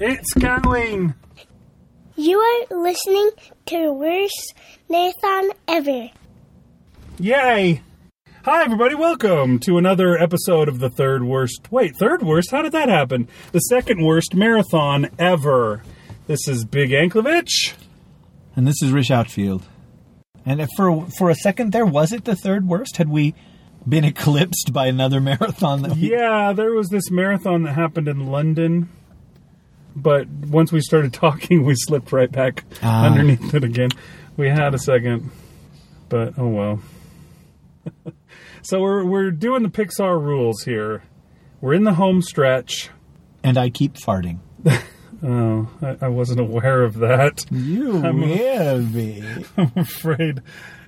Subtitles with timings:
[0.00, 1.14] It's going.
[2.16, 3.30] You are listening
[3.66, 4.54] to the worst
[4.88, 6.10] Nathan ever.
[7.18, 7.82] Yay!
[8.44, 8.94] Hi, everybody.
[8.94, 11.70] Welcome to another episode of the third worst.
[11.70, 12.50] Wait, third worst?
[12.50, 13.28] How did that happen?
[13.52, 15.82] The second worst marathon ever.
[16.26, 17.74] This is Big Anklovich.
[18.54, 19.66] And this is Rich Outfield.
[20.46, 22.96] And if for for a second there, was it the third worst?
[22.96, 23.34] Had we
[23.86, 25.82] been eclipsed by another marathon?
[25.82, 28.88] That we, Yeah, there was this marathon that happened in London,
[30.02, 33.06] but once we started talking, we slipped right back Ah.
[33.06, 33.90] underneath it again.
[34.36, 35.30] We had a second,
[36.08, 36.80] but oh well.
[38.62, 41.02] so we're we're doing the Pixar rules here.
[41.60, 42.90] We're in the home stretch.
[43.42, 44.38] And I keep farting.
[45.20, 47.44] Oh, I, I wasn't aware of that.
[47.50, 49.24] You will be.
[49.56, 50.40] I'm afraid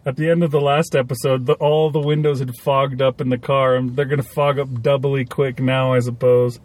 [0.07, 3.29] at the end of the last episode, the, all the windows had fogged up in
[3.31, 3.75] the car.
[3.75, 6.61] and They're going to fog up doubly quick now, I suppose.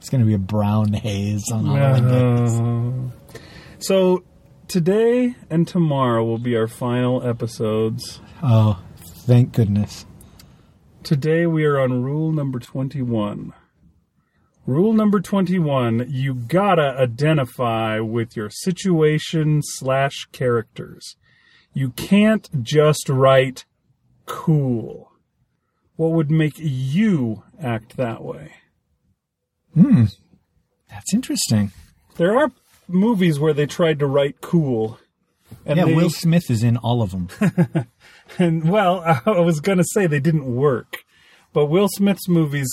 [0.00, 2.58] It's going to be a brown haze on all the windows.
[2.58, 3.38] Uh,
[3.80, 4.24] so
[4.66, 8.18] today and tomorrow will be our final episodes.
[8.42, 8.82] Oh,
[9.26, 10.06] thank goodness.
[11.02, 13.52] Today we are on rule number 21.
[14.64, 21.16] Rule number 21 you gotta identify with your situation slash characters.
[21.74, 23.66] You can't just write
[24.24, 25.12] cool.
[25.96, 28.52] What would make you act that way?
[29.74, 31.72] That's interesting.
[32.16, 32.50] There are
[32.88, 34.98] movies where they tried to write cool.
[35.66, 37.28] And Yeah, they, Will Smith is in all of them.
[38.38, 40.98] And well, I was gonna say they didn't work,
[41.52, 42.68] but Will Smith's movies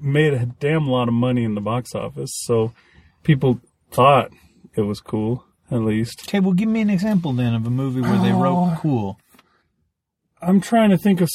[0.00, 2.72] made a damn lot of money in the box office, so
[3.24, 4.30] people thought
[4.76, 5.44] it was cool.
[5.70, 8.40] At least okay, well, give me an example then of a movie where they Oh.
[8.40, 9.18] wrote cool.
[10.40, 11.28] I'm trying to think of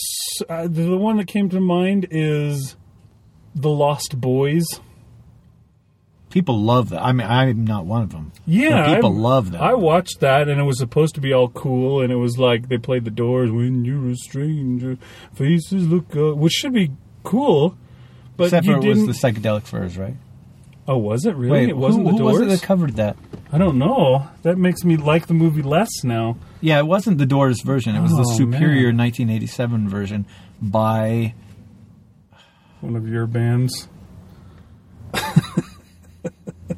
[0.48, 2.78] uh, the one that came to mind is
[3.56, 4.66] The Lost Boys.
[6.30, 7.02] People love that.
[7.04, 8.32] I mean, I'm not one of them.
[8.46, 9.62] Yeah, But people I- love that.
[9.62, 12.70] I watched that, and it was supposed to be all cool, and it was like
[12.70, 14.98] they played the Doors when you're a stranger,
[15.34, 16.92] faces look up, which should be
[17.24, 17.76] cool.
[18.38, 20.16] But Except you for it was the psychedelic furs, right?
[20.88, 21.52] oh, was it really?
[21.52, 22.40] Wait, it wasn't who, the who Doors.
[22.40, 23.16] was it that covered that?
[23.52, 24.28] I don't know.
[24.44, 26.38] That makes me like the movie less now.
[26.62, 27.96] Yeah, it wasn't the Doors version.
[27.96, 30.26] It was the Oh, superior 1987 version
[30.62, 31.34] by
[32.82, 33.88] One of your bands.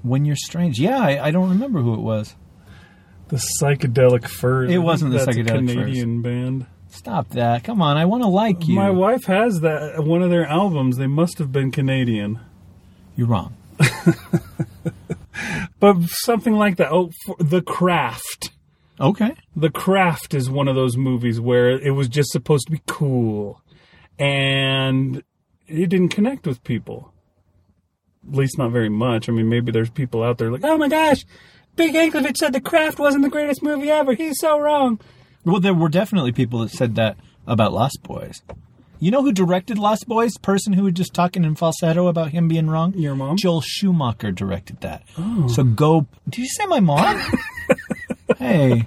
[0.03, 0.79] When You're Strange.
[0.79, 2.35] Yeah, I, I don't remember who it was.
[3.29, 4.71] The psychedelic furs.
[4.71, 5.75] It wasn't the That's a Psychedelic Furs.
[5.75, 6.65] Canadian band.
[6.89, 7.63] Stop that.
[7.63, 8.75] Come on, I want to like you.
[8.75, 10.97] My wife has that one of their albums.
[10.97, 12.39] They must have been Canadian.
[13.15, 13.55] You're wrong.
[15.81, 16.91] But something like that.
[16.91, 18.51] Oh, for The Craft.
[18.99, 19.35] Okay.
[19.55, 23.61] The Craft is one of those movies where it was just supposed to be cool.
[24.19, 25.23] And
[25.67, 27.10] it didn't connect with people.
[28.27, 29.27] At least not very much.
[29.27, 31.25] I mean, maybe there's people out there like, oh my gosh,
[31.75, 34.13] Big Anklevich said The Craft wasn't the greatest movie ever.
[34.13, 34.99] He's so wrong.
[35.45, 37.17] Well, there were definitely people that said that
[37.47, 38.41] about Lost Boys.
[38.99, 40.37] You know who directed Lost Boys?
[40.37, 42.93] Person who was just talking in falsetto about him being wrong?
[42.93, 43.37] Your mom?
[43.37, 45.03] Joel Schumacher directed that.
[45.17, 45.47] Oh.
[45.47, 46.05] So go.
[46.29, 47.19] Did you say my mom?
[48.37, 48.85] hey.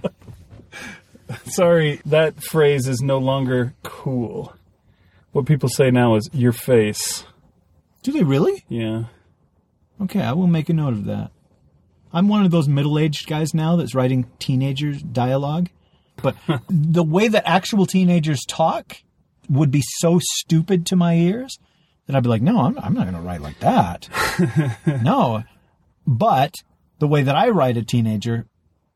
[1.47, 4.55] Sorry, that phrase is no longer cool.
[5.33, 7.25] What people say now is your face.
[8.05, 8.65] Do they really?
[8.69, 9.05] Yeah.
[10.00, 11.31] Okay, I will make a note of that.
[12.12, 15.69] I'm one of those middle aged guys now that's writing teenagers dialogue.
[16.22, 16.37] But
[16.69, 18.99] the way that actual teenagers talk
[19.49, 21.59] would be so stupid to my ears
[22.06, 24.09] that I'd be like, no, I'm, I'm not going to write like that.
[25.03, 25.43] no.
[26.06, 26.55] But
[26.99, 28.47] the way that I write a teenager,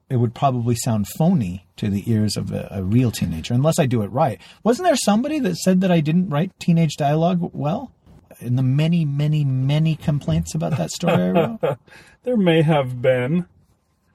[0.08, 3.86] it would probably sound phony to the ears of a, a real teenager, unless I
[3.86, 4.40] do it right.
[4.62, 7.92] Wasn't there somebody that said that I didn't write teenage dialogue well?
[8.40, 11.78] In the many, many, many complaints about that story I wrote?
[12.24, 13.46] There may have been.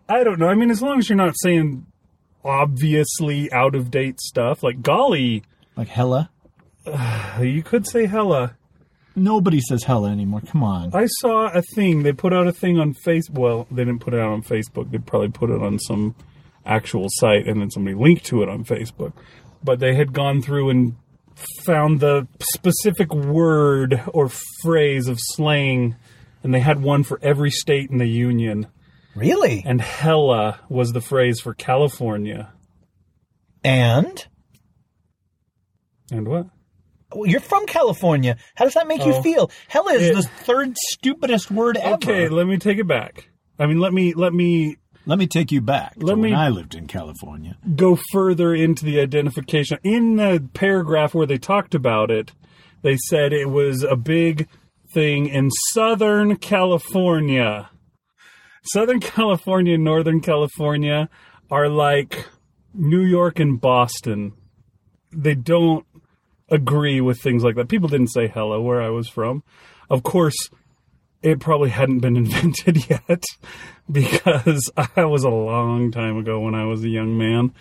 [0.07, 0.47] I don't know.
[0.47, 1.85] I mean, as long as you're not saying
[2.43, 5.43] obviously out of date stuff, like golly,
[5.75, 6.29] Like hella?
[7.41, 8.55] you could say hella.
[9.15, 10.41] Nobody says hella anymore.
[10.41, 10.93] Come on.
[10.93, 12.03] I saw a thing.
[12.03, 13.37] They put out a thing on Facebook.
[13.37, 14.91] Well, they didn't put it out on Facebook.
[14.91, 16.15] They probably put it on some
[16.65, 19.13] actual site, and then somebody linked to it on Facebook.
[19.63, 20.95] But they had gone through and
[21.65, 24.29] found the specific word or
[24.61, 25.95] phrase of slang,
[26.43, 28.67] and they had one for every state in the union.
[29.15, 29.63] Really?
[29.65, 32.51] And hella was the phrase for California.
[33.63, 34.25] And?
[36.11, 36.47] And what?
[37.13, 38.37] Well, You're from California.
[38.55, 39.21] How does that make you Oh.
[39.21, 39.51] feel?
[39.67, 41.95] Hella is It- the third stupidest word ever.
[41.95, 43.29] Okay, let me take it back.
[43.59, 46.49] I mean, let me let me Let me take you back Let to when I
[46.49, 47.57] lived in California.
[47.75, 49.77] go further into the identification.
[49.83, 52.31] In the paragraph where they talked about it,
[52.83, 54.47] they said it was a big
[54.93, 57.69] thing in Southern California.
[58.65, 61.09] Southern California and Northern California
[61.51, 62.27] are like
[62.73, 64.33] New York and Boston.
[65.11, 65.85] They don't
[66.49, 67.67] agree with things like that.
[67.67, 69.43] People didn't say hello where I was from.
[69.89, 70.49] Of course,
[71.21, 73.23] it probably hadn't been invented yet
[73.91, 77.53] because I was a long time ago when I was a young man.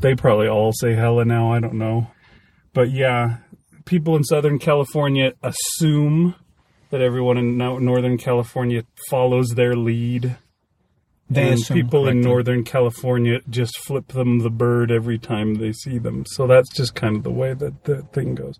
[0.00, 2.10] They probably all say hella now, I don't know.
[2.72, 3.38] But yeah,
[3.84, 6.34] people in Southern California assume
[6.90, 10.36] that everyone in Northern California follows their lead.
[11.28, 12.20] They and people in.
[12.20, 16.24] Northern California just flip them the bird every time they see them.
[16.26, 18.58] So that's just kind of the way that the thing goes.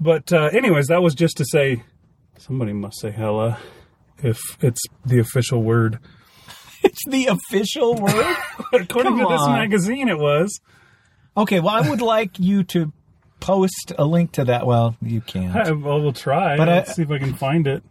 [0.00, 1.82] But uh, anyways, that was just to say
[2.38, 3.58] somebody must say hella
[4.22, 5.98] if it's the official word.
[6.84, 8.36] It's the official word.
[8.72, 9.52] According Come to this on.
[9.52, 10.60] magazine, it was.
[11.36, 12.92] okay, well, I would like you to
[13.40, 14.66] post a link to that.
[14.66, 15.56] Well, you can't.
[15.56, 16.56] I, well, we'll try.
[16.56, 17.82] But I- Let's see if I can find it.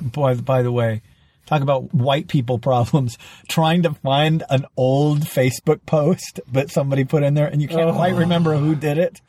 [0.00, 1.02] Boy, by the way,
[1.46, 3.16] talk about white people problems.
[3.48, 7.94] Trying to find an old Facebook post that somebody put in there and you can't
[7.94, 8.18] quite oh.
[8.18, 9.20] remember who did it.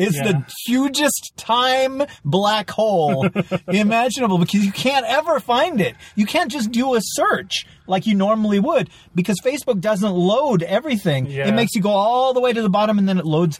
[0.00, 0.16] It's.
[0.16, 0.24] Yeah.
[0.32, 3.28] the hugest time black hole
[3.68, 5.94] imaginable because you can't ever find it.
[6.14, 11.26] You can't just do a search like you normally would because Facebook doesn't load everything.
[11.26, 11.48] Yeah.
[11.48, 13.58] It makes you go all the way to the bottom and then it loads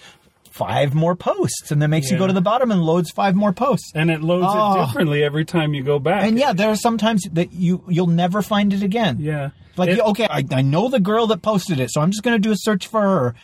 [0.50, 3.52] five more posts and then makes you go to the bottom and loads five more
[3.52, 3.92] posts.
[3.94, 4.50] And it loads Oh.
[4.50, 4.86] it ah.
[4.86, 6.24] differently every time you go back.
[6.24, 9.18] And yeah, there are sometimes that you you'll never find it again.
[9.20, 9.50] Yeah.
[9.76, 12.34] Like It- okay, I, I know the girl that posted it, so I'm just going
[12.34, 13.34] to do a search for her.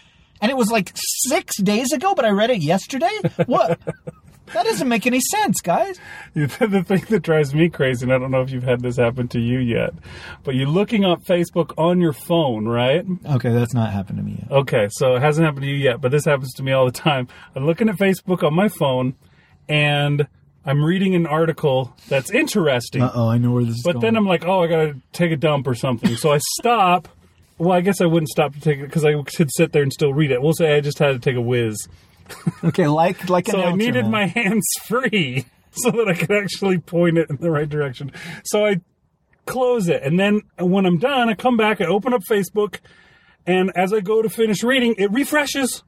[0.40, 3.10] And it was like six days ago, but I read it yesterday.
[3.46, 3.78] What?
[4.52, 5.98] that doesn't make any sense, guys.
[6.34, 9.28] the thing that drives me crazy, and I don't know if you've had this happen
[9.28, 9.92] to you yet,
[10.44, 13.04] but you're looking up Facebook on your phone, right?
[13.26, 14.50] Okay, that's not happened to me yet.
[14.50, 16.92] Okay, so it hasn't happened to you yet, but this happens to me all the
[16.92, 17.28] time.
[17.54, 19.14] I'm looking at Facebook on my phone,
[19.68, 20.28] and
[20.64, 23.02] I'm reading an article that's interesting.
[23.02, 24.02] Uh oh, I know where this is But going.
[24.02, 26.16] then I'm like, oh, I gotta take a dump or something.
[26.16, 27.08] So I stop.
[27.58, 29.92] Well, I guess I wouldn't stop to take it because I could sit there and
[29.92, 30.42] still read it.
[30.42, 31.88] We'll say I just had to take a whiz.
[32.64, 34.10] okay, like like So an I needed man.
[34.10, 38.12] my hands free so that I could actually point it in the right direction.
[38.44, 38.80] So I
[39.46, 40.02] close it.
[40.02, 42.80] And then when I'm done, I come back, I open up Facebook,
[43.46, 45.82] and as I go to finish reading, it refreshes.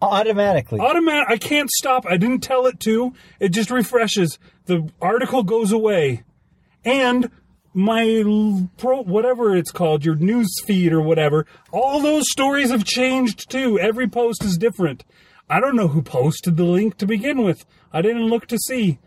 [0.00, 0.78] automatically.
[0.80, 1.28] Automatic.
[1.28, 2.06] I can't stop.
[2.06, 3.12] I didn't tell it to.
[3.40, 4.38] It just refreshes.
[4.66, 6.22] The article goes away,
[6.84, 7.30] and
[7.72, 8.24] my
[8.78, 13.78] pro, whatever it's called, your news feed or whatever, all those stories have changed too.
[13.78, 15.04] Every post is different.
[15.48, 17.64] I don't know who posted the link to begin with.
[17.92, 18.98] I didn't look to see.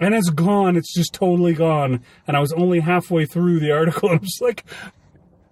[0.00, 0.76] And it's gone.
[0.76, 2.04] It's just totally gone.
[2.26, 4.10] And I was only halfway through the article.
[4.10, 4.64] I'm just like,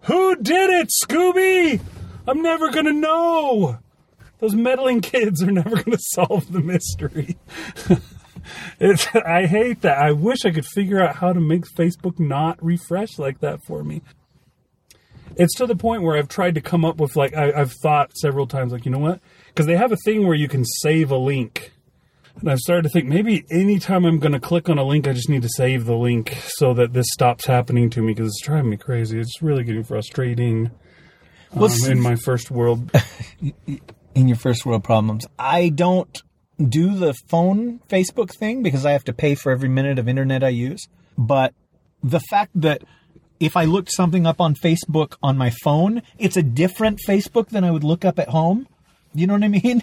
[0.03, 1.81] who did it, Scooby?
[2.29, 3.79] I'm never gonna know.
[4.39, 7.37] Those meddling kids are never going to solve the mystery.
[8.81, 9.99] it's, I hate that.
[9.99, 13.83] I wish I could figure out how to make Facebook not refresh like that for
[13.85, 14.03] me.
[15.37, 18.17] It's to the point where I've tried to come up with, like, I, I've thought
[18.17, 19.21] several times, like, you know what?
[19.49, 21.73] Because they have a thing where you can save a link.
[22.41, 25.13] And I've started to think maybe anytime I'm going to click on a link, I
[25.13, 28.43] just need to save the link so that this stops happening to me because it's
[28.43, 29.19] driving me crazy.
[29.19, 30.67] It's really getting frustrating
[31.53, 32.91] um, What's- in my first world.
[34.15, 35.27] in your first world problems.
[35.39, 36.23] I don't
[36.59, 40.43] do the phone Facebook thing because I have to pay for every minute of internet
[40.43, 40.87] I use.
[41.19, 41.55] But
[42.03, 42.83] the fact that
[43.41, 47.65] if I looked something up on Facebook on my phone, it's a different Facebook than
[47.65, 48.67] I would look up at home.
[49.15, 49.83] You know what I mean?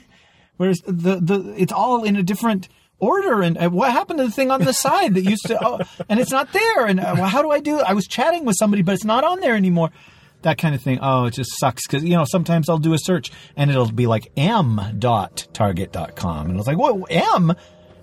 [0.57, 2.69] Whereas the the it's all in a different
[2.99, 3.41] order.
[3.41, 5.57] And uh, what happened to the thing on the side that used to?
[5.63, 6.85] Oh, and it's not there.
[6.85, 7.79] And uh, well, how do I do?
[7.79, 9.91] I was chatting with somebody, but it's not on there anymore.
[10.43, 10.99] That kind of thing.
[11.01, 14.07] Oh, it just sucks because you know sometimes I'll do a search and it'll be
[14.07, 17.53] like m.target.com, and I was like, what m?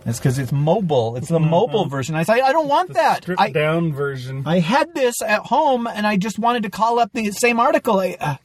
[0.05, 1.17] That's because it's mobile.
[1.17, 2.15] It's the mobile version.
[2.15, 3.23] I say I don't want that.
[3.23, 4.45] Stripped I down version.
[4.47, 8.01] I had this at home and I just wanted to call up the same article.
[8.01, 8.37] I, uh,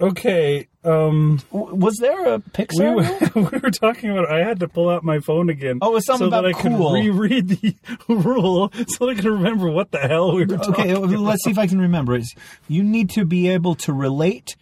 [0.00, 3.34] Okay, um, was there a we, Pixar?
[3.34, 4.30] were- we were talking about.
[4.30, 5.78] I had to pull out my phone again.
[5.82, 7.74] Oh, it was something so that about I could reread the
[8.08, 10.96] rule, so that I could remember what the hell we were talking.
[10.96, 12.14] okay, let's see if I can remember.
[12.14, 12.34] It's,
[12.68, 14.56] you need to be able to relate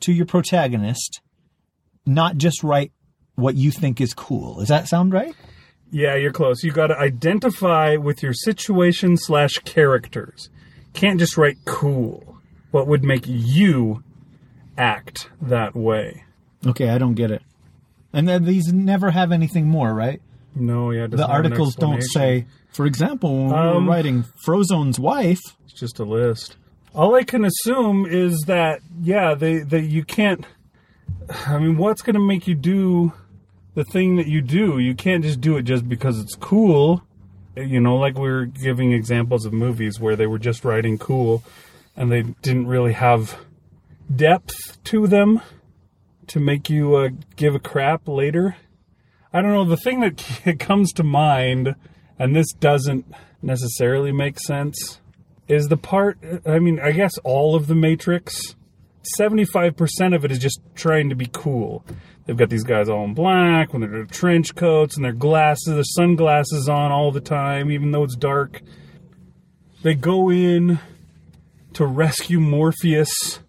[0.00, 1.20] to your protagonist,
[2.06, 2.92] not just write
[3.36, 4.56] what you think is cool.
[4.58, 5.34] Does that sound right?
[5.92, 6.62] Yeah, you're close.
[6.62, 10.48] You got to identify with your situation slash characters.
[10.94, 12.38] Can't just write cool.
[12.70, 14.02] What would make you
[14.80, 16.24] act that way?
[16.66, 17.42] Okay, I don't get it.
[18.12, 20.20] And then these never have anything more, right?
[20.54, 21.02] No, yeah.
[21.02, 24.98] The doesn't have an articles don't say, for example, when we Um, were writing Frozone's
[24.98, 25.38] wife.
[25.64, 26.56] It's just a list.
[26.92, 30.44] All I can assume is that yeah, they they you can't.
[31.46, 33.12] I mean, what's going to make you do
[33.74, 34.80] the thing that you do?
[34.80, 37.02] You can't just do it just because it's cool.
[37.56, 41.44] You know, like we are giving examples of movies where they were just writing cool,
[41.96, 43.36] and they didn't really have
[44.14, 45.40] depth to them
[46.26, 48.56] to make you uh, give a crap later.
[49.32, 49.64] I don't know.
[49.64, 51.74] The thing that comes to mind,
[52.18, 53.06] and this doesn't
[53.42, 55.00] necessarily make sense,
[55.48, 56.18] is the part.
[56.46, 58.54] I mean, I guess all of the Matrix,
[59.18, 61.84] 75% of it is just trying to be cool.
[62.26, 65.82] They've got these guys all in black with their trench coats and their glasses, their
[65.82, 68.62] sunglasses on all the time, even though it's dark.
[69.82, 70.78] They go in
[71.72, 73.40] to rescue Morpheus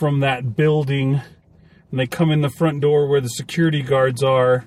[0.00, 1.20] from that building,
[1.90, 4.64] and they come in the front door where the security guards are.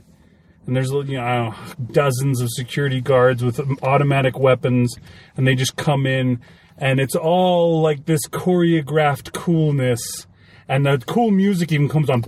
[0.65, 1.55] And there's you know
[1.91, 4.95] dozens of security guards with automatic weapons,
[5.35, 6.39] and they just come in,
[6.77, 10.27] and it's all like this choreographed coolness
[10.67, 12.23] and the cool music even comes on.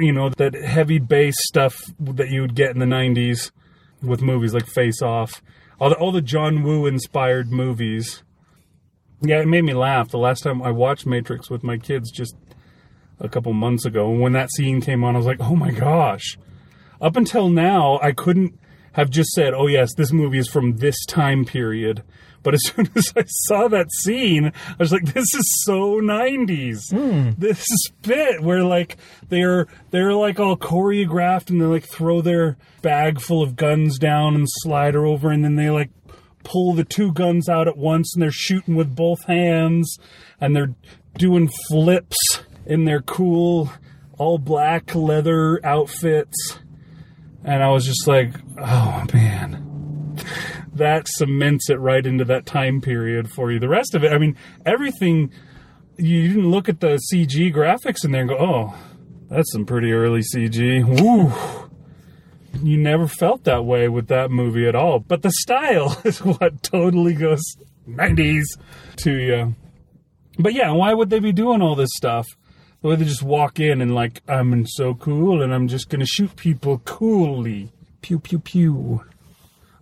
[0.00, 3.52] You know that heavy bass stuff that you would get in the '90s
[4.02, 5.40] with movies like Face Off,
[5.80, 8.23] all the all the John Woo inspired movies.
[9.20, 10.10] Yeah, it made me laugh.
[10.10, 12.36] The last time I watched Matrix with my kids, just
[13.20, 15.70] a couple months ago, and when that scene came on, I was like, "Oh my
[15.70, 16.36] gosh!"
[17.00, 18.58] Up until now, I couldn't
[18.92, 22.02] have just said, "Oh yes, this movie is from this time period."
[22.42, 26.90] But as soon as I saw that scene, I was like, "This is so '90s.
[26.90, 27.30] Hmm.
[27.38, 27.64] This
[28.02, 28.96] bit where like
[29.28, 34.34] they're they're like all choreographed and they like throw their bag full of guns down
[34.34, 35.90] and slide her over, and then they like
[36.44, 39.98] pull the two guns out at once and they're shooting with both hands
[40.40, 40.74] and they're
[41.18, 42.16] doing flips
[42.66, 43.72] in their cool
[44.18, 46.58] all black leather outfits."
[47.42, 49.64] And I was just like, "Oh man."
[50.74, 53.58] that cements it right into that time period for you.
[53.58, 54.36] The rest of it, I mean,
[54.66, 55.30] everything,
[55.96, 58.74] you didn't look at the CG graphics in there and go, oh,
[59.28, 60.84] that's some pretty early CG.
[60.84, 61.63] Woo.
[62.62, 64.98] You never felt that way with that movie at all.
[65.00, 67.42] But the style is what totally goes
[67.88, 68.44] 90s
[68.96, 69.54] to you.
[70.38, 72.26] But yeah, why would they be doing all this stuff?
[72.82, 76.06] The way they just walk in and like, I'm so cool and I'm just gonna
[76.06, 77.72] shoot people coolly.
[78.02, 79.04] Pew pew pew.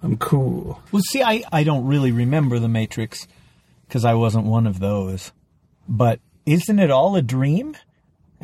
[0.03, 0.83] I'm cool.
[0.91, 3.27] Well, see, I, I don't really remember The Matrix
[3.87, 5.33] because I wasn't one of those.
[5.89, 7.77] But isn't it all a dream?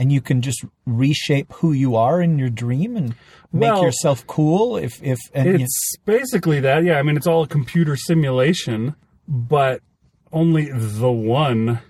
[0.01, 3.17] And you can just reshape who you are in your dream and
[3.53, 6.85] make Well, yourself cool if if and you- It's basically that.
[6.85, 8.95] Yeah, I mean, it's all a computer simulation,
[9.27, 9.81] but
[10.33, 11.81] only the one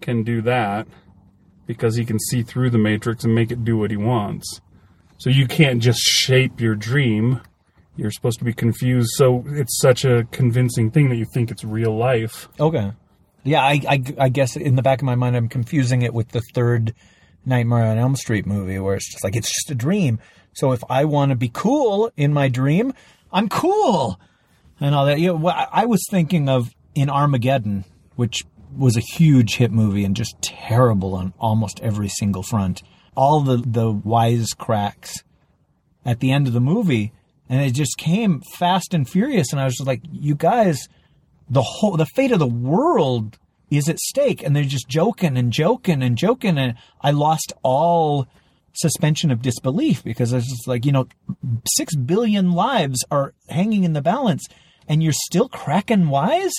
[0.00, 0.86] can do that
[1.66, 4.62] because he can see through the matrix and make it do what he wants.
[5.18, 7.40] So you can't just shape your dream.
[7.96, 9.10] You're supposed to be confused.
[9.16, 12.48] So it's such a convincing thing that you think it's real life.
[12.58, 12.92] Okay.
[13.44, 16.28] Yeah, I, I, I guess in the back of my mind, I'm confusing it with
[16.28, 16.94] the third
[17.44, 20.18] Nightmare on Elm Street movie, where it's just like it's just a dream.
[20.52, 22.92] So if I want to be cool in my dream,
[23.32, 24.18] I'm cool,
[24.80, 25.20] and all that.
[25.20, 27.84] You know, I was thinking of in Armageddon,
[28.16, 28.44] which
[28.76, 32.82] was a huge hit movie and just terrible on almost every single front.
[33.16, 35.24] All the the wise cracks
[36.04, 37.12] at the end of the movie,
[37.48, 39.52] and it just came fast and furious.
[39.52, 40.88] And I was just like, you guys
[41.50, 43.38] the whole the fate of the world
[43.70, 48.26] is at stake and they're just joking and joking and joking and i lost all
[48.74, 51.06] suspension of disbelief because it's just like you know
[51.76, 54.46] 6 billion lives are hanging in the balance
[54.86, 56.52] and you're still cracking wise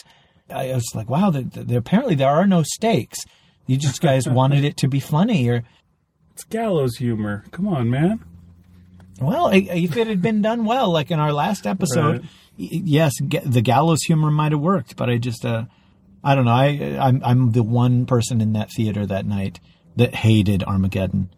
[0.49, 3.19] i was like wow the, the, apparently there are no stakes
[3.67, 5.63] you just guys wanted it to be funny or
[6.33, 7.45] It's gallows humor.
[7.51, 8.23] Come on, man.
[9.21, 12.21] Well, if it had been done well, like in our last episode, Right.
[12.57, 15.65] y- yes, the gallows humor might have worked, but I just, uh,
[16.23, 16.51] I don't know.
[16.51, 19.59] I, I'm, I'm the one person in that theater that night
[19.95, 21.29] that hated Armageddon.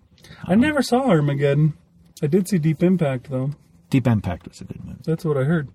[0.45, 1.73] I never saw Armageddon.
[2.21, 3.51] I did see Deep Impact though.
[3.89, 5.01] Deep Impact was a good movie.
[5.03, 5.69] That's what I heard.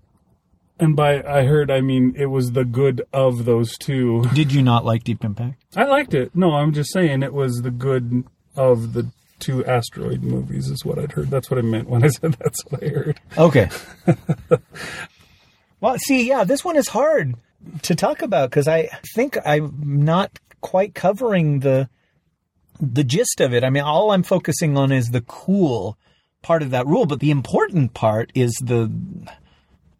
[0.79, 4.23] And by I heard, I mean it was the good of those two.
[4.33, 5.63] Did you not like Deep Impact?
[5.75, 6.35] I liked it.
[6.35, 8.23] No, I'm just saying it was the good
[8.55, 9.09] of the
[9.39, 11.29] two asteroid movies, is what I'd heard.
[11.29, 13.19] That's what I meant when I said that's what I heard.
[13.37, 13.69] Okay.
[15.81, 17.35] well, see, yeah, this one is hard
[17.83, 21.89] to talk about because I think I'm not quite covering the
[22.79, 23.63] the gist of it.
[23.63, 25.97] I mean, all I'm focusing on is the cool
[26.41, 28.91] part of that rule, but the important part is the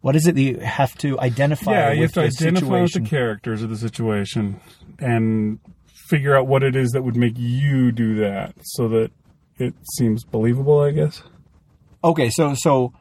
[0.02, 2.82] what is it that you have to identify yeah, you with have to the identify
[2.82, 4.60] with the characters of the situation
[5.00, 5.60] and
[6.08, 9.12] figure out what it is that would make you do that so that
[9.58, 11.24] it seems believable, I guess.
[12.04, 12.94] Okay, so so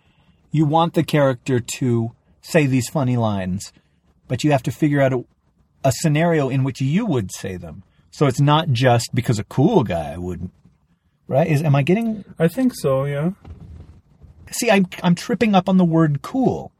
[0.50, 3.72] you want the character to say these funny lines,
[4.28, 5.24] but you have to figure out a,
[5.84, 7.82] a scenario in which you would say them.
[8.10, 10.52] So it's not just because a cool guy wouldn't.
[11.28, 11.48] Right?
[11.48, 13.32] Is am I getting I think so, yeah.
[14.50, 16.72] See, I'm I'm tripping up on the word cool.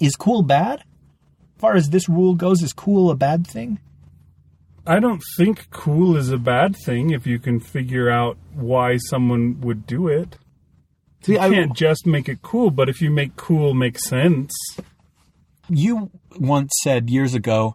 [0.00, 0.80] Is cool bad?
[0.80, 3.78] As far as this rule goes, is cool a bad thing?
[4.84, 9.60] I don't think cool is a bad thing if you can figure out why someone
[9.60, 10.38] would do it.
[11.22, 14.52] See, You I, can't just make it cool, but if you make cool make sense,
[15.76, 17.74] you once said years ago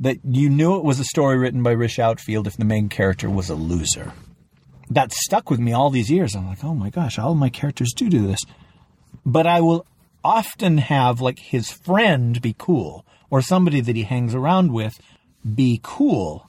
[0.00, 3.30] that you knew it was a story written by Rich Outfield if the main character
[3.30, 4.12] was a loser.
[4.90, 6.34] That stuck with me all these years.
[6.34, 8.40] I'm like, oh my gosh, all my characters do do this.
[9.24, 9.86] But I will
[10.24, 14.94] often have like his friend be cool or somebody that he hangs around with
[15.54, 16.48] be cool.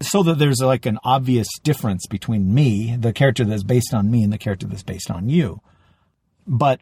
[0.00, 4.24] So that there's like an obvious difference between me, the character that's based on me,
[4.24, 5.60] and the character that's based on you.
[6.46, 6.80] But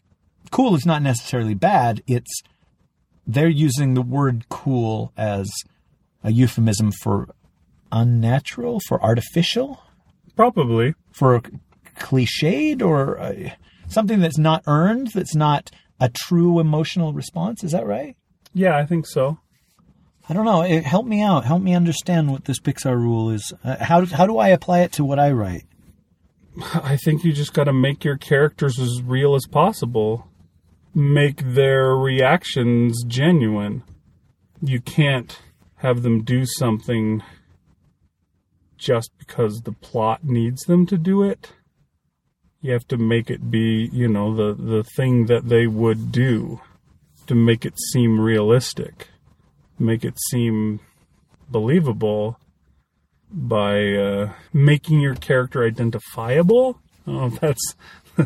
[0.51, 2.03] cool is not necessarily bad.
[2.07, 2.43] It's
[3.27, 5.51] they're using the word cool as
[6.23, 7.29] a euphemism for
[7.93, 9.83] unnatural, for artificial,
[10.37, 10.95] probably.
[11.13, 11.41] for
[11.99, 13.51] cliched, or uh,
[13.89, 17.63] something that's not earned, that's not a true emotional response.
[17.63, 18.17] Is that right?
[18.55, 19.39] Yeah, I think so.
[20.29, 20.63] I don't know.
[20.63, 21.45] It, help me out.
[21.45, 23.53] Help me understand what this Pixar rule is.
[23.65, 25.65] Uh, how how do I apply it to what I write?
[26.75, 30.30] I think you just got to make your characters as real as possible.
[30.95, 33.83] Make their reactions genuine.
[34.61, 35.39] You can't
[35.77, 37.23] have them do something
[38.77, 41.53] just because the plot needs them to do it.
[42.61, 46.61] You have to make it be, you know, the, the thing that they would do
[47.27, 49.09] to make it seem realistic,
[49.79, 50.81] make it seem
[51.49, 52.39] believable
[53.31, 56.81] by uh, making your character identifiable.
[57.07, 57.75] I don't know if that's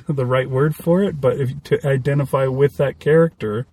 [0.09, 3.67] the right word for it, but if to identify with that character.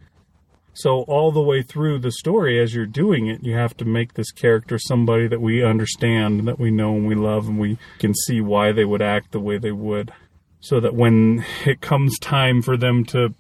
[0.74, 4.14] So all the way through the story, as you're doing it, you have to make
[4.14, 8.14] this character somebody that we understand, that we know and we love, and we can
[8.16, 10.14] see why they would act the way they would.
[10.62, 13.34] So that when it comes time for them to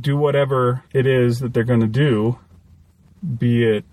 [0.00, 2.38] do whatever it is that they're going to do,
[3.38, 3.84] be it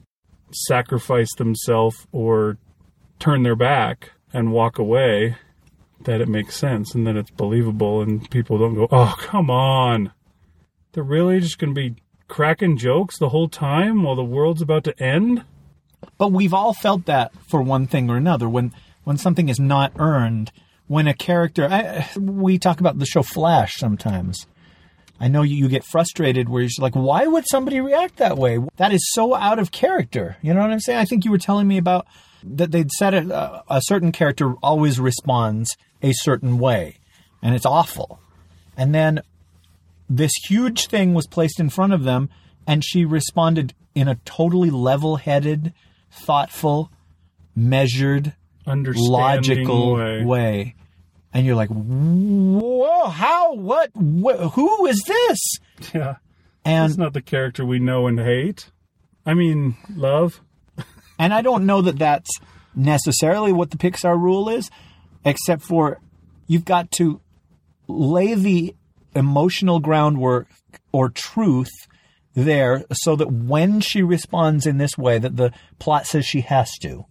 [0.52, 2.58] sacrifice themselves or
[3.20, 5.38] turn their back and walk away,
[6.06, 10.12] that it makes sense and that it's believable and people don't go, oh, come on.
[10.92, 11.96] They're really just going to be
[12.28, 15.44] cracking jokes the whole time while the world's about to end?
[16.18, 18.50] But we've all felt that for one thing or another.
[18.50, 20.52] When when something is not earned,
[20.88, 24.48] when a character, I, we talk about the show Flash sometimes.
[25.20, 28.60] I know you, you get frustrated where you're like, why would somebody react that way?
[28.78, 30.38] That is so out of character.
[30.42, 31.00] You know what I'm saying?
[31.00, 32.08] I think you were telling me about
[32.44, 36.98] that they'd said uh, a certain character always responds a certain way,
[37.42, 38.20] and it's awful.
[38.78, 39.22] And then
[40.10, 42.30] this huge thing was placed in front of them,
[42.68, 45.74] and she responded in a totally level headed,
[46.12, 46.92] thoughtful,
[47.56, 48.34] measured,
[48.66, 50.24] logical way.
[50.24, 50.76] way.
[51.34, 55.40] And you're like, whoa, how, what, wh- who is this?
[55.94, 56.18] Yeah.
[56.64, 58.70] And It's not the character we know and hate.
[59.26, 60.42] I mean, love.
[61.18, 62.30] And I don't know that that's
[62.76, 64.70] necessarily what the Pixar rule is,
[65.26, 66.00] except for
[66.48, 67.22] you've got to
[67.88, 68.76] lay the
[69.16, 70.48] emotional groundwork
[70.92, 71.72] or truth
[72.34, 76.72] there so that when she responds in this way that the plot says she has
[76.82, 77.06] to,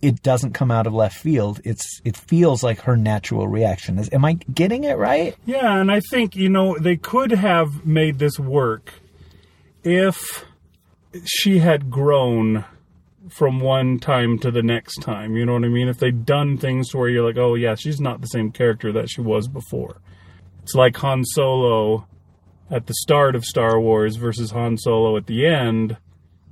[0.00, 1.60] it doesn't come out of left field.
[1.64, 3.98] It's it feels like her natural reaction.
[3.98, 5.36] Is am I getting it right?
[5.46, 8.92] Yeah, and I think, you know, they could have made this work
[9.84, 10.44] if
[11.24, 12.64] she had grown
[13.28, 15.36] from one time to the next time.
[15.36, 15.88] You know what I mean?
[15.88, 18.92] If they'd done things to where you're like, oh, yeah, she's not the same character
[18.92, 20.00] that she was before.
[20.62, 22.06] It's like Han Solo
[22.70, 25.96] at the start of Star Wars versus Han Solo at the end.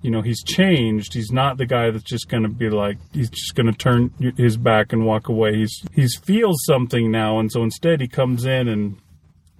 [0.02, 1.14] You know, he's changed.
[1.14, 4.12] He's not the guy that's just going to be like, he's just going to turn
[4.37, 5.56] his back and walk away.
[5.56, 8.96] He's he's feels something now, and so instead he comes in and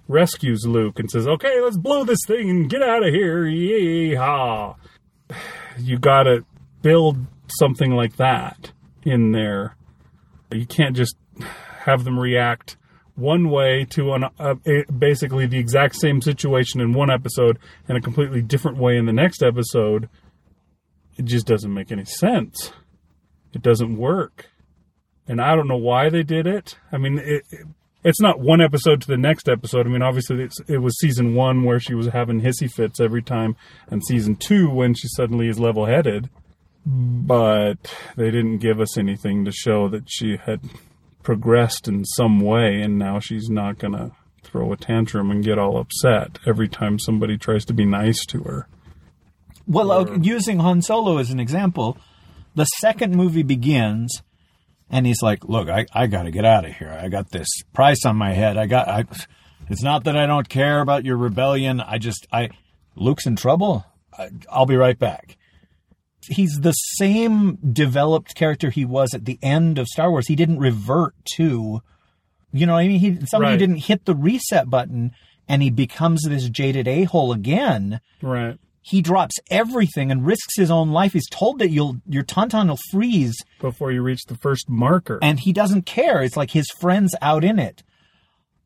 [0.07, 4.75] rescues Luke and says, "Okay, let's blow this thing and get out of here." Yeehaw!
[5.79, 6.43] You got to
[6.81, 7.17] build
[7.47, 8.71] something like that
[9.03, 9.75] in there.
[10.51, 11.15] You can't just
[11.85, 12.77] have them react
[13.15, 14.55] one way to an, uh,
[14.97, 19.13] basically the exact same situation in one episode and a completely different way in the
[19.13, 20.09] next episode.
[21.17, 22.71] It just doesn't make any sense.
[23.53, 24.49] It doesn't work.
[25.27, 26.77] And I don't know why they did it.
[26.91, 27.67] I mean, it, it,
[28.03, 29.85] it's not one episode to the next episode.
[29.85, 33.21] I mean, obviously, it's, it was season one where she was having hissy fits every
[33.21, 33.55] time,
[33.89, 36.29] and season two when she suddenly is level headed.
[36.85, 40.61] But they didn't give us anything to show that she had
[41.23, 44.11] progressed in some way, and now she's not going to
[44.43, 48.41] throw a tantrum and get all upset every time somebody tries to be nice to
[48.43, 48.67] her.
[49.67, 51.97] Well, uh, using Han Solo as an example,
[52.55, 54.23] the second movie begins,
[54.89, 56.89] and he's like, "Look, I, I got to get out of here.
[56.99, 58.57] I got this price on my head.
[58.57, 58.87] I got.
[58.87, 59.05] I,
[59.69, 61.79] it's not that I don't care about your rebellion.
[61.79, 62.49] I just, I,
[62.95, 63.85] Luke's in trouble.
[64.17, 65.37] I- I'll be right back.
[66.27, 70.27] He's the same developed character he was at the end of Star Wars.
[70.27, 71.81] He didn't revert to,
[72.53, 73.59] you know, what I mean, he somebody Right.
[73.59, 75.11] didn't hit the reset button
[75.47, 77.99] and he becomes this jaded a hole again.
[78.21, 78.57] Right.
[78.83, 81.13] He drops everything and risks his own life.
[81.13, 85.19] He's told that you'll your tauntaun will freeze, Before you reach the first marker.
[85.21, 86.23] and he doesn't care.
[86.23, 87.83] It's like his friends out in it.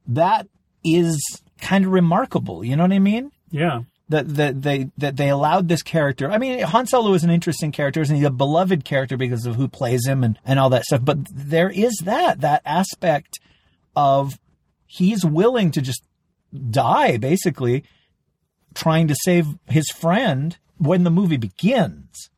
[0.07, 0.47] That
[0.83, 1.21] is
[1.59, 2.63] kind of remarkable.
[2.63, 3.31] You know what I mean?
[3.49, 3.81] yeah.
[4.09, 6.31] That that they that they allowed this character.
[6.31, 9.55] I mean, Han Solo is an interesting character, and he's a beloved character because of
[9.55, 11.01] who plays him and and all that stuff.
[11.03, 13.39] But there is that that aspect
[13.95, 14.39] of
[14.85, 16.03] he's willing to just
[16.69, 17.83] die, basically,
[18.73, 22.29] trying to save his friend when the movie begins.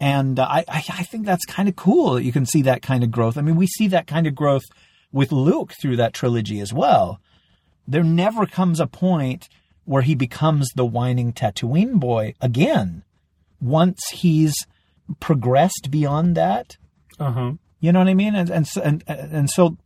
[0.00, 2.82] And uh, I, I I think that's kind of cool that you can see that
[2.82, 3.36] kind of growth.
[3.36, 4.64] I mean, we see that kind of growth
[5.12, 7.20] with Luke through that trilogy as well.
[7.86, 9.48] There never comes a point
[9.88, 13.02] where he becomes the whining Tatooine boy again.
[13.60, 14.54] Once he's
[15.18, 16.76] progressed beyond that,
[17.18, 17.52] Uh huh.
[17.80, 18.34] you know what I mean?
[18.34, 19.78] And and so- and, and so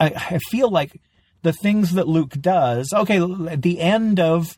[0.00, 1.00] I, I feel like
[1.42, 2.90] the things that Luke does.
[2.92, 4.56] Okay, at the end of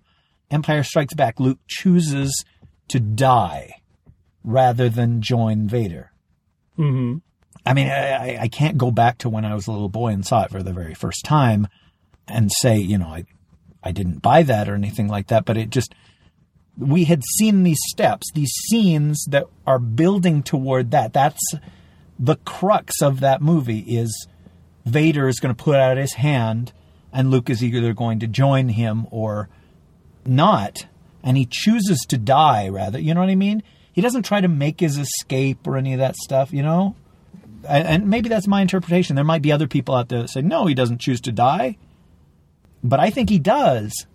[0.51, 2.45] Empire Strikes Back, Luke chooses
[2.89, 3.75] to die
[4.45, 6.13] rather than join Vader.
[6.77, 7.19] hmm
[7.67, 10.09] I mean, I, I- I can't go back to when I was a little boy
[10.13, 11.67] and saw it for the very first time
[12.27, 13.25] and say, you know, I,
[13.83, 15.95] I didn't buy that or anything like that, but it just,
[16.77, 21.13] we had seen these steps, these scenes that are building toward that.
[21.13, 21.43] That's
[22.19, 24.27] the crux of that movie is
[24.85, 26.73] Vader is going to put out his hand
[27.13, 29.49] and Luke is either going to join him or
[30.25, 30.87] not.
[31.23, 33.63] And he chooses to die rather, you know what I mean?
[33.93, 36.95] He doesn't try to make his escape or any of that stuff, you know?
[37.69, 39.17] and, maybe that's my interpretation.
[39.17, 41.77] There might be other people out there that say, no, he doesn't choose to die.
[42.83, 44.07] But I think he does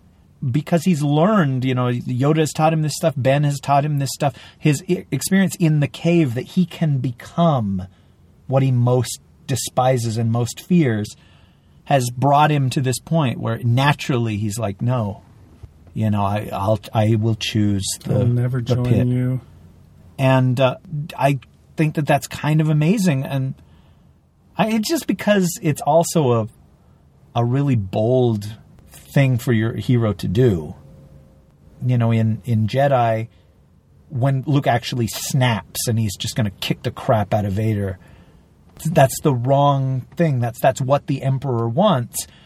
[0.50, 3.98] because he's learned, you know, Yoda has taught him this stuff, Ben has taught him
[3.98, 7.86] this stuff, his experience in the cave that he can become
[8.46, 11.16] what he most despises and most fears
[11.84, 15.22] has brought him to this point where naturally he's like, no,
[15.94, 19.40] you know, I, I'll, I will choose the, I'll never the join pit you.
[20.18, 20.76] and uh,
[21.16, 21.38] I
[21.76, 23.24] think that that's kind of amazing.
[23.24, 23.54] And
[24.58, 26.48] I, it's just because it's also a
[27.36, 28.56] a really bold
[28.88, 30.74] thing for your hero to do.
[31.86, 33.28] You know, in in Jedi,
[34.08, 37.98] when Luke actually snaps and he's just going to kick the crap out of Vader,
[38.86, 40.40] that's the wrong thing.
[40.40, 42.26] That's that's what the Emperor wants.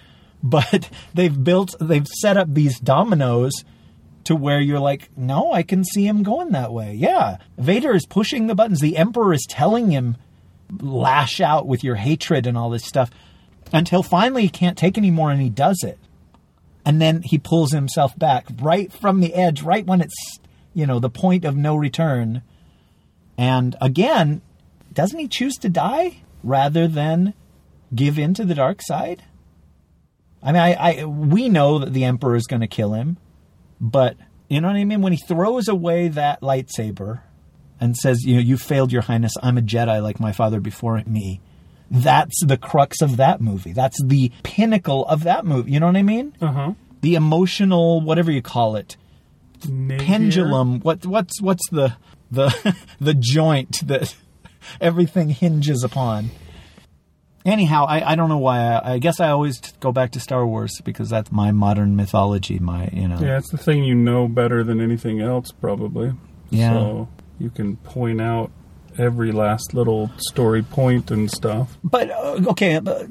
[0.42, 3.52] But they've built, they've set up these dominoes
[4.24, 6.94] to where you're like, no, I can see him going that way.
[6.94, 7.36] Yeah.
[7.58, 8.80] Vader is pushing the buttons.
[8.80, 10.16] The Emperor is telling him,
[10.80, 13.10] lash out with your hatred and all this stuff
[13.72, 15.98] until finally he can't take anymore and he does it.
[16.84, 20.38] And then he pulls himself back right from the edge, right when it's,
[20.72, 22.42] you know, the point of no return.
[23.36, 24.40] And again,
[24.92, 27.34] doesn't he choose to die rather than
[27.94, 29.24] give in to the dark side?
[30.42, 33.18] I mean, I, I we know that the Emperor is going to kill him.
[33.80, 34.16] But
[34.48, 35.02] you know what I mean?
[35.02, 37.22] When he throws away that lightsaber
[37.80, 39.32] and says, "You know, you failed, Your Highness.
[39.42, 41.40] I'm a Jedi like my father before me."
[41.90, 43.72] That's the crux of that movie.
[43.72, 45.72] That's the pinnacle of that movie.
[45.72, 46.34] You know what I mean?
[46.40, 46.72] Uh huh.
[47.00, 48.96] The emotional, whatever you call it,
[49.60, 50.80] pendulum.
[50.80, 51.96] What what's what's the
[52.30, 54.14] the the joint that
[54.80, 56.30] everything hinges upon?
[57.44, 58.60] Anyhow, I, I don't know why.
[58.60, 62.58] I, I guess I always go back to Star Wars because that's my modern mythology.
[62.58, 63.18] My you know.
[63.18, 66.12] Yeah, it's the thing you know better than anything else, probably.
[66.50, 66.74] Yeah.
[66.74, 68.52] So you can point out
[69.00, 71.76] every last little story point and stuff.
[71.82, 73.08] But uh, okay, but,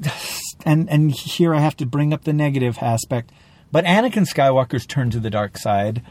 [0.64, 3.32] and and here I have to bring up the negative aspect.
[3.72, 6.02] But Anakin Skywalker's turn to the dark side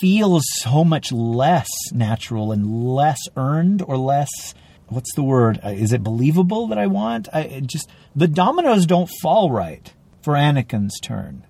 [0.00, 4.54] feels so much less natural and less earned or less
[4.92, 5.58] what's the word?
[5.64, 7.28] Uh, Is it believable that I want?
[7.32, 11.44] I just the dominoes don't fall right for Anakin's turn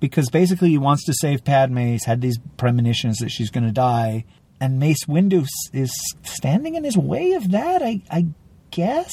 [0.00, 1.78] because basically he wants to save Padme.
[1.78, 4.24] He's had these premonitions that she's going to die,
[4.60, 5.92] and Mace Windu is
[6.22, 7.82] standing in his way of that.
[7.82, 8.26] I, I
[8.70, 9.12] guess.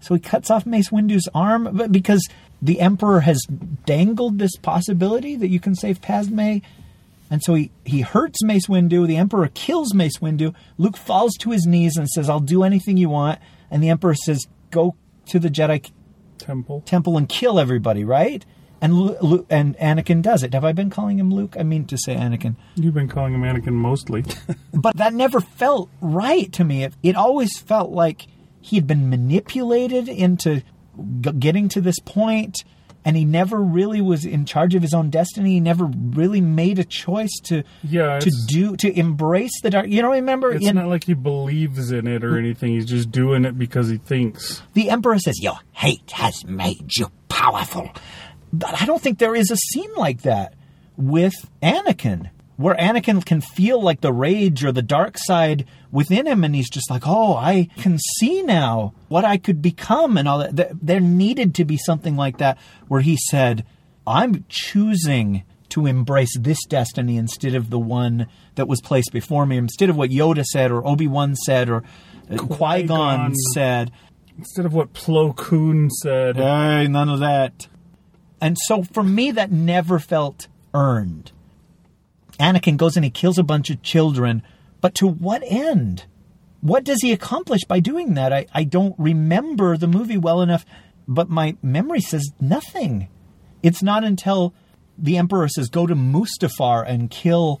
[0.00, 2.26] So he cuts off Mace Windu's arm, but because
[2.60, 3.40] the Emperor has
[3.86, 6.58] dangled this possibility that you can save Padme.
[7.30, 9.06] And so he, he hurts Mace Windu.
[9.06, 10.54] The Emperor kills Mace Windu.
[10.78, 13.40] Luke falls to his knees and says, I'll do anything you want.
[13.70, 15.90] And the Emperor says, Go to the Jedi
[16.38, 16.82] Temple.
[16.86, 18.44] temple and kill everybody, right?
[18.82, 20.52] And Lu- Lu- and Anakin does it.
[20.52, 21.56] Have I been calling him Luke?
[21.58, 22.56] I mean to say Anakin.
[22.74, 24.24] You've been calling him Anakin mostly.
[24.74, 26.82] But that never felt right to me.
[26.84, 28.26] It, it always felt like
[28.60, 30.62] he had been manipulated into
[31.20, 32.64] g- getting to this point
[33.04, 35.54] and he never really was in charge of his own destiny.
[35.54, 39.88] He never really made a choice to Yeah, to do to embrace the dark.
[39.88, 42.72] You know, remember It's in, not like he believes in it or anything.
[42.74, 44.62] He's just doing it because he thinks.
[44.74, 47.90] the Emperor says, "Your hate has made you powerful,"
[48.52, 50.54] but I don't think there is a scene like that
[50.96, 52.30] with Anakin.
[52.56, 56.68] Where Anakin can feel like the rage or the dark side within him, and he's
[56.70, 60.76] just like, "Oh, I can see now what I could become," and all that.
[60.80, 63.64] There- needed to be something like that where he said,
[64.06, 69.56] "I'm choosing to embrace this destiny instead of the one that was placed before me,
[69.56, 71.82] instead of what Yoda said or Obi Wan said or
[72.30, 73.34] uh, Qui Gon Qui-Gon.
[73.54, 73.90] said."
[74.38, 76.36] Instead of what Plo Koon said.
[76.36, 77.66] Hey, none of that.
[78.42, 81.30] And so for me, that never felt earned.
[82.40, 84.42] Anakin goes and he kills a bunch of children,
[84.80, 86.06] but to what end?
[86.60, 88.32] What does he accomplish by doing that?
[88.32, 90.66] I, I don't remember the movie well enough,
[91.06, 93.06] but my memory says nothing.
[93.62, 94.54] It's not until
[94.98, 97.60] the Emperor says, go to Mustafar and kill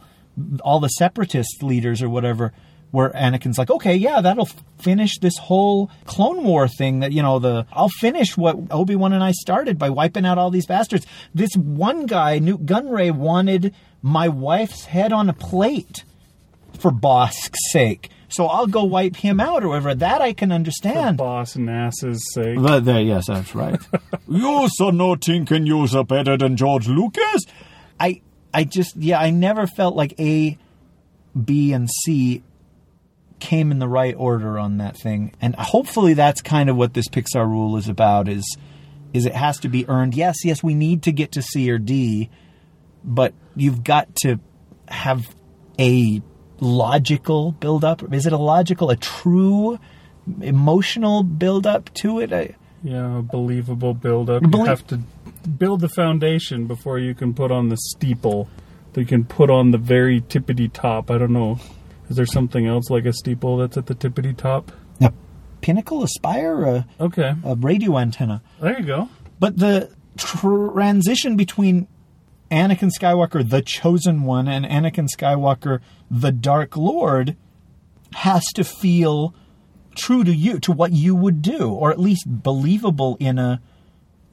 [0.64, 2.52] all the separatist leaders or whatever,
[2.92, 7.38] where Anakin's like, okay, yeah, that'll finish this whole Clone War thing that, you know,
[7.38, 11.06] the, I'll finish what Obi-Wan and I started by wiping out all these bastards.
[11.34, 16.04] This one guy, Nute Gunray, wanted my wife's head on a plate
[16.78, 18.10] for Bosk's sake.
[18.28, 19.94] So I'll go wipe him out or whatever.
[19.94, 21.16] That I can understand.
[21.16, 22.58] For Boss Nass's sake.
[22.60, 23.80] But there, yes, that's right.
[24.28, 27.42] you son no thinking you're better than George Lucas.
[27.98, 28.20] I,
[28.52, 30.58] I just, yeah, I never felt like A,
[31.42, 32.42] B, and C
[33.42, 37.08] came in the right order on that thing, and hopefully that's kind of what this
[37.08, 38.28] Pixar rule is about.
[38.28, 38.56] Is,
[39.12, 40.14] is it has to be earned?
[40.14, 42.30] Yes, yes, we need to get to C or D,
[43.02, 44.38] but you've got to
[44.86, 45.34] have
[45.76, 46.22] a
[46.60, 48.14] logical build up.
[48.14, 49.80] Is it a logical, a true
[50.40, 52.32] emotional build up to it?
[52.32, 54.42] I, Yeah, a believable build up.
[54.42, 54.98] Belie- you have to
[55.58, 58.48] build the foundation before you can put on the steeple.
[58.94, 61.10] You can put on the very tippity top.
[61.10, 61.58] I don't know.
[62.08, 64.72] Is there something else like a steeple that's at the tippity top?
[65.00, 65.12] a
[65.60, 68.42] pinnacle, a spire, a, Okay, a radio antenna.
[68.60, 69.08] there you go.
[69.38, 71.88] But the transition between
[72.50, 77.36] Anakin Skywalker, the chosen one, and Anakin Skywalker, the Dark Lord,
[78.14, 79.34] has to feel
[79.94, 83.60] true to you, to what you would do, or at least believable in a,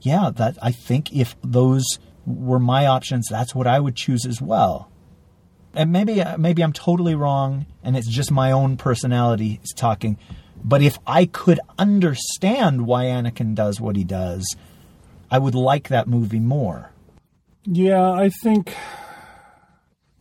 [0.02, 1.86] yeah, that I think if those
[2.26, 4.89] were my options, that's what I would choose as well.
[5.74, 10.18] And maybe maybe I'm totally wrong, and it's just my own personality is talking.
[10.64, 14.56] But if I could understand why Anakin does what he does,
[15.32, 16.92] I would like that movie more.
[17.64, 18.76] Yeah, I think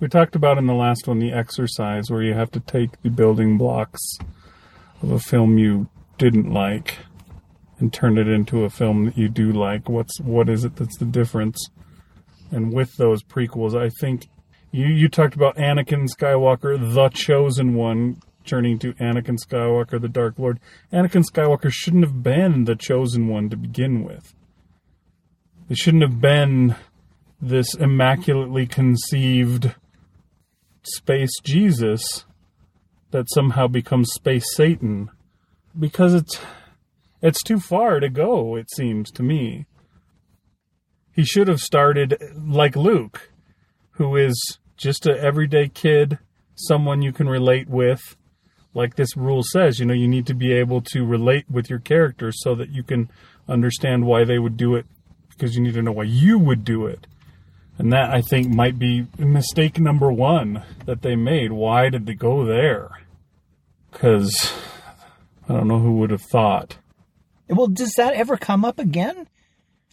[0.00, 3.11] we talked about in the last one the exercise where you have to take the
[3.11, 4.00] building blocks
[5.02, 6.98] of a film you didn't like
[7.78, 9.88] and turn it into a film that you do like.
[9.88, 11.70] What's what is it that's the difference?
[12.50, 14.28] And with those prequels, I think
[14.70, 20.38] you you talked about Anakin Skywalker, the chosen one, turning to Anakin Skywalker, the Dark
[20.38, 20.61] Lord.
[20.92, 24.35] Anakin Skywalker shouldn't have been the chosen one to begin with.
[25.68, 26.76] It shouldn't have been
[27.40, 29.74] this immaculately conceived
[30.83, 32.24] space Jesus
[33.11, 35.11] that somehow becomes space Satan
[35.78, 36.40] because it's
[37.20, 39.66] it's too far to go it seems to me
[41.14, 43.31] he should have started like Luke
[43.98, 46.18] who is just a everyday kid
[46.54, 48.16] someone you can relate with
[48.74, 51.78] like this rule says you know you need to be able to relate with your
[51.78, 53.08] character so that you can
[53.48, 54.87] understand why they would do it
[55.28, 57.06] because you need to know why you would do it
[57.78, 61.52] and that I think might be mistake number one that they made.
[61.52, 62.90] Why did they go there?
[63.90, 64.52] Because
[65.48, 66.78] I don't know who would have thought.
[67.48, 69.28] Well, does that ever come up again?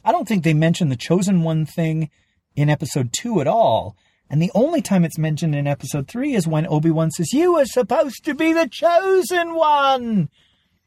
[0.03, 2.09] I don't think they mention the chosen one thing
[2.55, 3.95] in episode two at all.
[4.29, 7.57] And the only time it's mentioned in episode three is when Obi Wan says, You
[7.57, 10.29] are supposed to be the chosen one.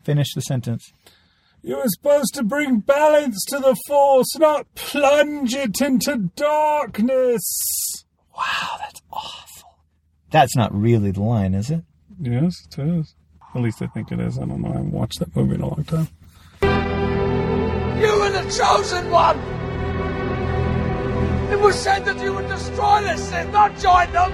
[0.03, 0.93] Finish the sentence.
[1.63, 7.43] You were supposed to bring balance to the force, not plunge it into darkness.
[8.37, 9.79] Wow, that's awful.
[10.31, 11.83] That's not really the line, is it?
[12.21, 13.15] Yes, it is.
[13.55, 14.39] At least I think it is.
[14.39, 14.69] I don't know.
[14.69, 16.09] I haven't watched that movie in a long time.
[18.01, 19.58] You were the chosen one!
[21.51, 24.31] It was said that you would destroy the Sith, not join them!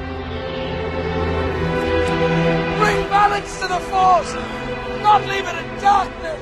[2.78, 4.34] Bring balance to the Force,
[5.02, 6.40] not leave it in darkness!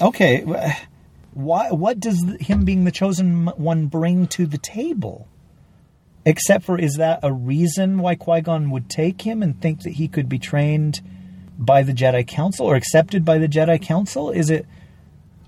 [0.00, 0.40] Okay,
[1.34, 1.70] why?
[1.70, 5.28] What does him being the chosen one bring to the table?
[6.24, 9.94] Except for, is that a reason why Qui Gon would take him and think that
[9.94, 11.00] he could be trained
[11.58, 14.30] by the Jedi Council or accepted by the Jedi Council?
[14.30, 14.66] Is it?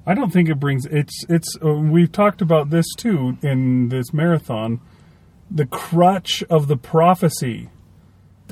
[0.06, 4.12] I don't think it brings it's it's uh, we've talked about this too in this
[4.12, 4.80] marathon
[5.50, 7.70] the crutch of the prophecy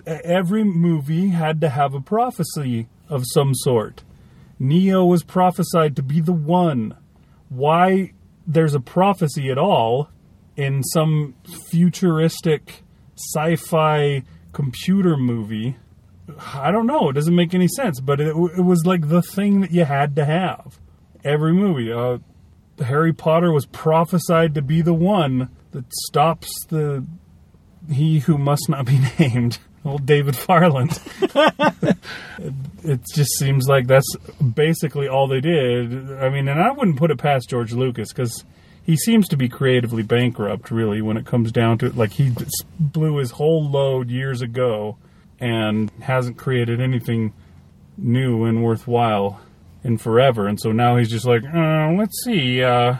[0.07, 4.03] every movie had to have a prophecy of some sort
[4.59, 6.97] Neo was prophesied to be the one
[7.49, 8.13] why
[8.47, 10.09] there's a prophecy at all
[10.57, 11.35] in some
[11.71, 12.83] futuristic
[13.17, 15.77] sci-fi computer movie
[16.55, 17.11] I don't know.
[17.11, 20.17] It doesn't make any sense, but it, it was like the thing that you had
[20.17, 20.79] to have.
[21.25, 22.19] Every movie, uh,
[22.83, 27.05] Harry Potter was prophesied to be the one that stops the
[27.91, 30.99] he who must not be named, old David Farland.
[31.21, 31.97] it,
[32.85, 34.17] it just seems like that's
[34.55, 36.13] basically all they did.
[36.13, 38.45] I mean, and I wouldn't put it past George Lucas because
[38.85, 41.97] he seems to be creatively bankrupt, really, when it comes down to it.
[41.97, 42.33] Like he
[42.79, 44.97] blew his whole load years ago
[45.41, 47.33] and hasn't created anything
[47.99, 49.41] new and worthwhile
[49.85, 50.47] in forever.
[50.47, 52.97] And so now he's just like, uh, let's see, uh,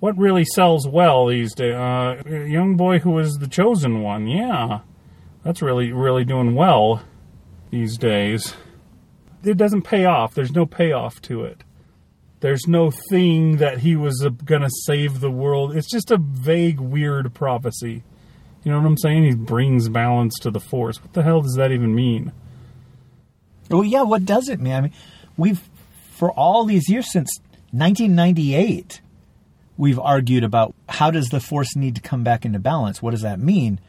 [0.00, 1.74] what really sells well these days?
[1.74, 4.80] Uh, young boy who was the chosen one, yeah,
[5.44, 7.02] that's really, really doing well
[7.70, 8.54] these days.
[9.44, 10.34] It doesn't pay off.
[10.34, 11.62] There's no payoff to it.
[12.40, 15.76] There's no thing that he was uh, to save the world.
[15.76, 18.02] It's just a vague, weird prophecy.
[18.64, 19.22] You know what I'm saying?
[19.22, 21.00] He brings balance to the force.
[21.00, 22.32] What the hell does that even mean?
[23.70, 24.72] Well, yeah, what does it mean?
[24.72, 24.92] I mean,
[25.36, 25.60] we've,
[26.12, 27.40] for all these years since
[27.72, 29.00] 1998,
[29.76, 33.00] we've argued about how does the force need to come back into balance?
[33.00, 33.80] What does that mean?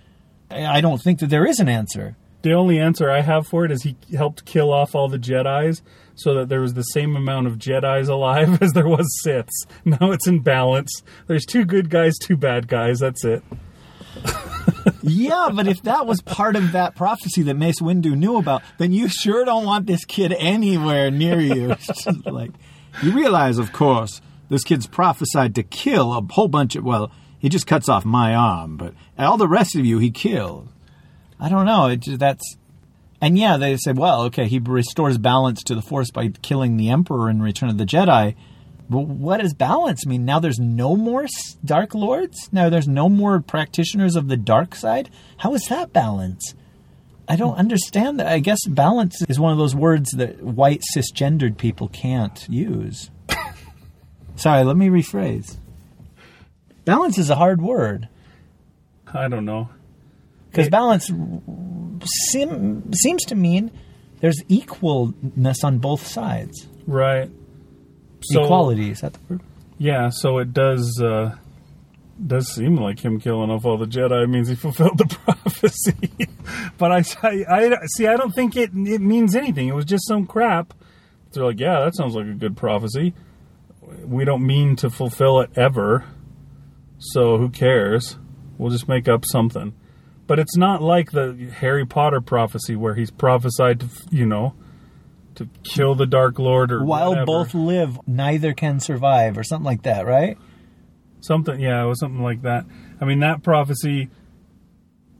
[0.49, 2.15] I don't think that there is an answer.
[2.43, 5.81] The only answer I have for it is he helped kill off all the Jedi's
[6.15, 9.65] so that there was the same amount of Jedi's alive as there was Siths.
[9.85, 11.03] Now it's in balance.
[11.27, 12.99] There's two good guys, two bad guys.
[12.99, 13.43] That's it.
[15.03, 18.93] yeah, but if that was part of that prophecy that Mace Windu knew about, then
[18.93, 21.75] you sure don't want this kid anywhere near you.
[22.25, 22.51] Like
[23.01, 26.83] you realize, of course, this kid's prophesied to kill a whole bunch of.
[26.83, 30.69] Well, he just cuts off my arm, but all the rest of you he killed.
[31.39, 31.87] I don't know.
[31.87, 32.57] It just, that's.
[33.21, 36.89] And yeah, they said, well, okay, he restores balance to the Force by killing the
[36.89, 38.35] Emperor in Return of the Jedi.
[38.89, 40.25] But what does balance mean?
[40.25, 41.25] Now there's no more
[41.63, 42.49] Dark Lords?
[42.51, 45.09] Now there's no more practitioners of the dark side?
[45.37, 46.53] How is that balance?
[47.27, 48.27] I don't understand that.
[48.27, 53.09] I guess balance is one of those words that white cisgendered people can't use.
[54.35, 55.57] Sorry, let me rephrase.
[56.85, 58.09] Balance is a hard word
[59.13, 59.69] I don't know.
[60.51, 61.09] because balance
[62.31, 63.71] seem, seems to mean
[64.19, 66.67] there's equalness on both sides.
[66.85, 67.31] Right.
[68.23, 69.41] So, Equality is that the word?
[69.77, 71.35] Yeah, so it does uh,
[72.25, 76.27] does seem like him killing off all the Jedi means he fulfilled the prophecy.
[76.77, 78.07] but I, I, I see.
[78.07, 79.67] I don't think it it means anything.
[79.67, 80.73] It was just some crap.
[81.31, 83.13] They're like, yeah, that sounds like a good prophecy.
[84.05, 86.05] We don't mean to fulfill it ever,
[86.99, 88.17] so who cares?
[88.57, 89.73] We'll just make up something.
[90.27, 94.53] But it's not like the Harry Potter prophecy where he's prophesied to, you know,
[95.35, 97.25] to kill the Dark Lord or While whatever.
[97.25, 100.37] both live, neither can survive, or something like that, right?
[101.21, 102.65] Something, yeah, it was something like that.
[102.99, 104.09] I mean, that prophecy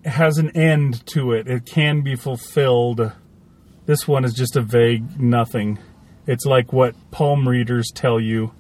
[0.05, 1.47] has an end to it.
[1.47, 3.11] It can be fulfilled.
[3.85, 5.79] This one is just a vague nothing.
[6.27, 8.51] It's like what palm readers tell you,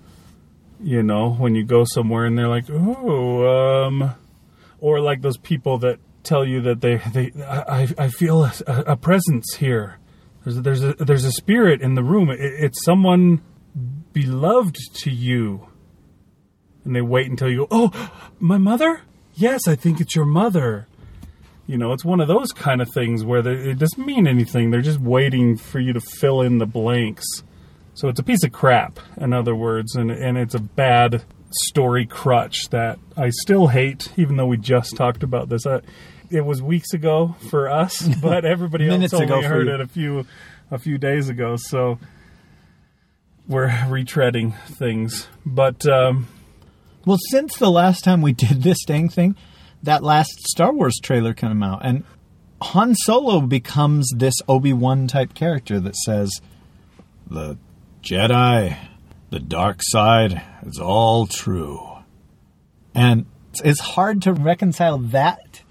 [0.81, 4.15] you know, when you go somewhere and they're like, "Oh, um,"
[4.79, 8.97] or like those people that tell you that they, they, I, I feel a, a
[8.97, 9.97] presence here.
[10.43, 12.29] There's, there's a, there's a spirit in the room.
[12.29, 13.41] It, it's someone
[14.13, 15.67] beloved to you
[16.85, 19.01] and they wait until you go, oh, my mother?
[19.35, 20.87] Yes, I think it's your mother.
[21.65, 24.69] You know, it's one of those kind of things where they, it doesn't mean anything.
[24.69, 27.25] They're just waiting for you to fill in the blanks.
[27.93, 32.05] So it's a piece of crap, in other words, and, and it's a bad story
[32.05, 35.65] crutch that I still hate, even though we just talked about this.
[36.33, 40.25] It was weeks ago for us, but everybody else only heard it a few
[40.71, 41.55] a few days ago.
[41.57, 41.99] So
[43.47, 45.85] we're retreading things, but.
[45.85, 46.27] Um,
[47.05, 49.35] Well, since the last time we did this dang thing,
[49.83, 52.03] that last Star Wars trailer came out, and
[52.61, 56.31] Han Solo becomes this Obi Wan type character that says,
[57.29, 57.57] "The
[58.01, 58.77] Jedi,
[59.29, 61.85] the dark side, is all true,"
[62.95, 63.25] and
[63.63, 65.61] it's hard to reconcile that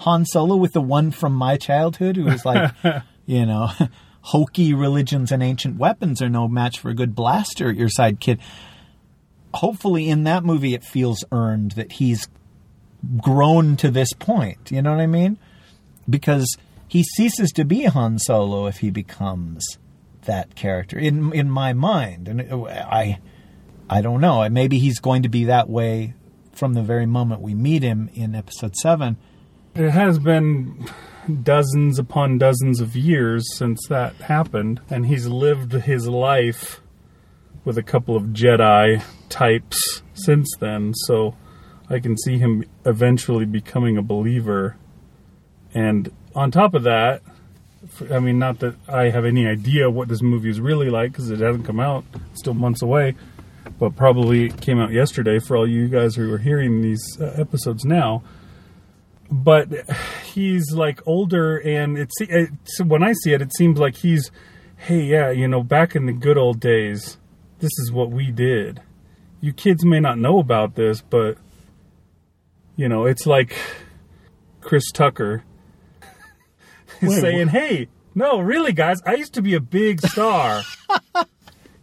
[0.00, 2.72] Han Solo with the one from my childhood, who was like,
[3.26, 3.70] you know.
[4.22, 8.20] Hokey religions and ancient weapons are no match for a good blaster at your side,
[8.20, 8.38] kid
[9.54, 12.28] hopefully in that movie it feels earned that he's
[13.18, 14.70] grown to this point.
[14.70, 15.38] You know what I mean?
[16.08, 19.78] Because he ceases to be Han Solo if he becomes
[20.24, 23.18] that character in in my mind, and uh, I
[23.88, 24.46] I don't know.
[24.48, 26.14] Maybe he's going to be that way
[26.52, 29.16] from the very moment we meet him in episode seven.
[29.74, 30.84] It has been
[31.42, 36.80] dozens upon dozens of years since that happened, and he's lived his life
[37.64, 41.36] with a couple of Jedi types since then, so
[41.88, 44.76] I can see him eventually becoming a believer.
[45.72, 47.22] And on top of that,
[48.10, 51.30] I mean, not that I have any idea what this movie is really like because
[51.30, 53.14] it hasn't come out, it's still months away,
[53.78, 57.84] but probably came out yesterday for all you guys who are hearing these uh, episodes
[57.84, 58.24] now
[59.30, 59.68] but
[60.24, 64.30] he's like older and it's it's when i see it it seems like he's
[64.76, 67.16] hey yeah you know back in the good old days
[67.60, 68.80] this is what we did.
[69.42, 71.36] You kids may not know about this but
[72.76, 73.54] you know it's like
[74.60, 75.44] chris tucker
[77.00, 80.62] is Wait, saying hey no really guys i used to be a big star.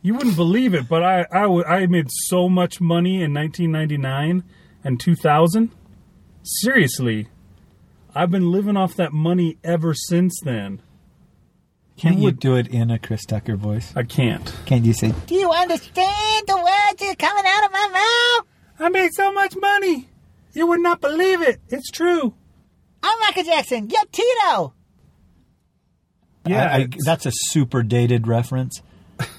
[0.03, 4.43] You wouldn't believe it but I, I, w- I made so much money in 1999
[4.83, 5.71] and 2000
[6.43, 7.27] seriously
[8.15, 10.81] I've been living off that money ever since then.
[11.97, 13.91] Can't You you, do it in a Chris Tucker voice?
[13.95, 14.53] I can't.
[14.65, 17.87] Can't you say, Do you understand the words that are coming out of my
[18.39, 18.47] mouth?
[18.79, 20.07] I made so much money.
[20.53, 21.59] You would not believe it.
[21.69, 22.33] It's true.
[23.03, 23.89] I'm Michael Jackson.
[23.89, 24.73] You're Tito.
[26.45, 28.81] Yeah, I- I- that's a super dated reference.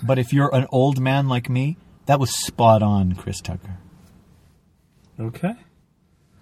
[0.02, 3.78] But if you're an old man like me, that was spot on, Chris Tucker.
[5.20, 5.54] okay.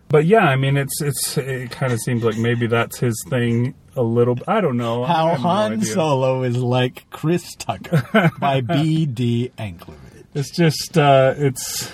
[0.09, 3.75] But yeah, I mean, it's it's it kind of seems like maybe that's his thing
[3.97, 4.39] a little.
[4.47, 5.05] I don't know.
[5.05, 5.83] How have no Han.
[5.83, 9.53] Solo is like Chris Tucker by B.D.
[9.59, 10.25] Anklevich.
[10.35, 11.91] It's just uh, it's.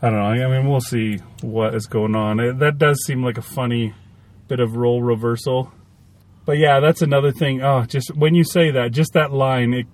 [0.00, 0.46] I don't know.
[0.46, 2.40] I mean, we'll see what is going on.
[2.40, 3.94] It, that does seem like a funny
[4.48, 5.72] bit of role reversal.
[6.44, 7.62] But yeah, that's another thing.
[7.62, 9.86] Oh, just when you say that, just that line, it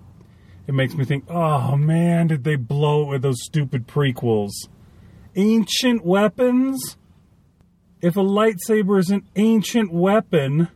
[0.66, 1.24] it makes me think.
[1.28, 4.52] Oh man, did they blow it with those stupid prequels?
[5.36, 6.96] Ancient weapons.
[8.00, 10.68] If a lightsaber is an ancient weapon,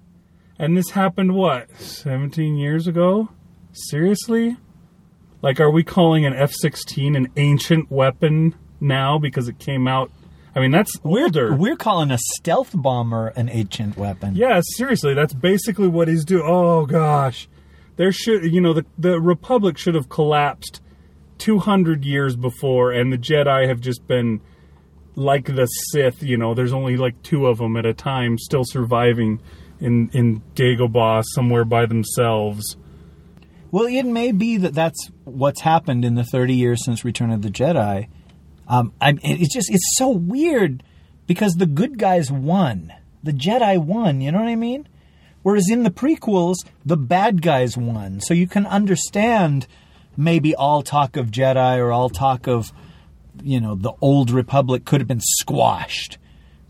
[0.58, 3.28] and this happened what seventeen years ago?
[3.72, 4.56] Seriously?
[5.40, 10.10] Like, are we calling an F 16 an ancient weapon now because it came out?
[10.54, 11.54] I mean, that's older.
[11.54, 14.34] We're calling a stealth bomber an ancient weapon.
[14.34, 16.42] yeah, seriously, that's basically what he's doing.
[16.44, 17.48] Oh, gosh.
[17.94, 20.80] There should, you know, the, the Republic should have collapsed
[21.38, 24.40] 200 years before, and the Jedi have just been
[25.14, 28.64] like the Sith, you know, there's only like two of them at a time still
[28.64, 29.40] surviving
[29.80, 32.76] in, in Dagobah somewhere by themselves.
[33.70, 37.42] Well, it may be that that's what's happened in the 30 years since Return of
[37.42, 38.08] the Jedi.
[38.68, 40.82] Um, it's just it's so weird
[41.26, 44.20] because the good guys won, the Jedi won.
[44.20, 44.88] You know what I mean?
[45.42, 48.20] Whereas in the prequels, the bad guys won.
[48.20, 49.66] So you can understand
[50.18, 52.72] maybe all talk of Jedi or all talk of
[53.42, 56.18] you know the old Republic could have been squashed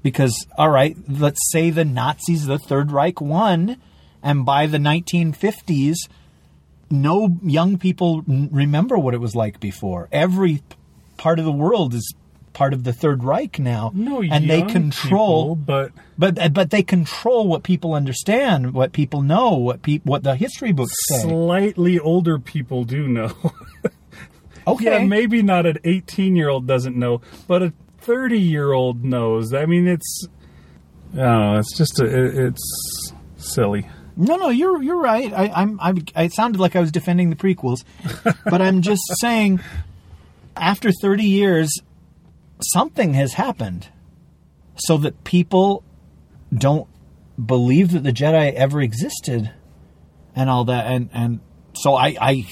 [0.03, 3.79] because all right, let's say the Nazis, the Third Reich won,
[4.23, 5.97] and by the 1950s
[6.91, 10.09] no young people remember what it was like before.
[10.13, 10.63] Every
[11.17, 12.15] part of the world is
[12.59, 15.55] part of the Third Reich now, No, and they control.
[15.55, 20.01] people, but but uh, but they control what people understand, what people know, what pe-
[20.03, 21.21] what the history books say.
[21.23, 23.33] slightly older people do know.
[24.67, 29.03] Okay, yeah, maybe not an 18 year old doesn't know, but a 30 year old
[29.03, 29.55] knows.
[29.55, 30.27] I mean, it's.
[31.15, 31.59] I don't know.
[31.59, 33.89] It's just a, it, it's silly.
[34.15, 35.33] No, no, you're you're right.
[35.33, 37.83] I, I'm I, I sounded like I was defending the prequels,
[38.45, 39.61] but I'm just saying,
[40.55, 41.71] after 30 years,
[42.61, 43.89] something has happened,
[44.77, 45.83] so that people
[46.57, 46.89] don't
[47.45, 49.51] believe that the Jedi ever existed,
[50.35, 51.41] and all that, and and
[51.75, 52.47] so I I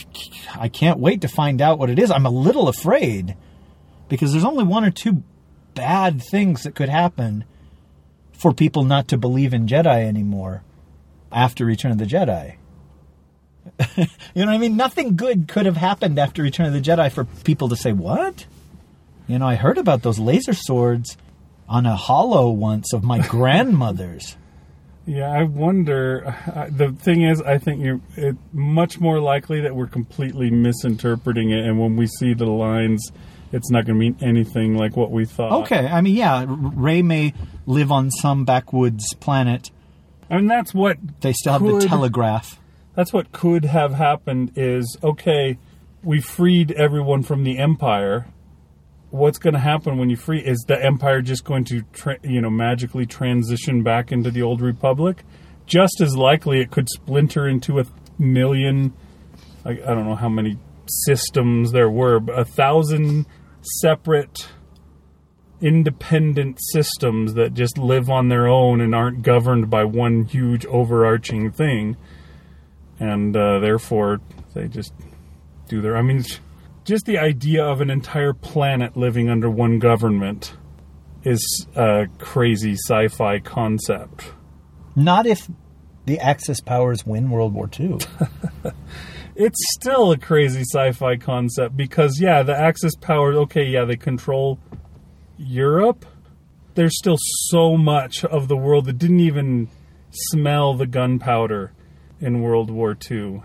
[0.58, 2.10] I can't wait to find out what it is.
[2.10, 3.36] I'm a little afraid
[4.08, 5.22] because there's only one or two
[5.74, 7.44] bad things that could happen
[8.32, 10.62] for people not to believe in Jedi anymore
[11.32, 12.56] after Return of the Jedi.
[13.96, 14.76] you know what I mean?
[14.76, 18.46] Nothing good could have happened after Return of the Jedi for people to say, What?
[19.26, 21.16] You know, I heard about those laser swords
[21.68, 24.36] on a hollow once of my grandmother's.
[25.04, 26.34] Yeah, I wonder.
[26.54, 31.50] I- The thing is, I think you're it, much more likely that we're completely misinterpreting
[31.50, 33.10] it, and when we see the lines,
[33.52, 35.52] it's not going to mean anything like what we thought.
[35.64, 37.34] Okay, I mean, yeah, Rey may
[37.66, 39.70] live on some backwoods planet.
[40.28, 42.58] I mean that's what They still have the telegraph.
[42.96, 45.56] that's what could have happened is okay
[46.02, 48.26] we freed everyone from the empire
[49.16, 52.40] what's going to happen when you free is the empire just going to tra- you
[52.40, 55.24] know magically transition back into the old republic
[55.66, 57.84] just as likely it could splinter into a
[58.18, 58.92] million
[59.64, 63.26] I, I don't know how many systems there were, a thousand
[63.80, 64.48] separate
[65.60, 71.50] independent systems that just live on their own and aren't governed by one huge overarching
[71.50, 71.96] thing.
[73.00, 74.20] And uh, therefore,
[74.54, 74.92] they just
[75.68, 75.96] do their.
[75.96, 76.24] I mean,
[76.86, 80.56] just the idea of an entire planet living under one government
[81.24, 84.32] is a crazy sci fi concept.
[84.94, 85.50] Not if
[86.06, 87.98] the Axis powers win World War II.
[89.38, 93.96] It's still a crazy sci fi concept because, yeah, the Axis powers, okay, yeah, they
[93.96, 94.58] control
[95.36, 96.06] Europe.
[96.74, 99.68] There's still so much of the world that didn't even
[100.10, 101.72] smell the gunpowder
[102.18, 103.42] in World War II.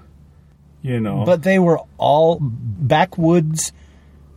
[0.81, 1.23] You know?
[1.25, 3.71] but they were all backwoods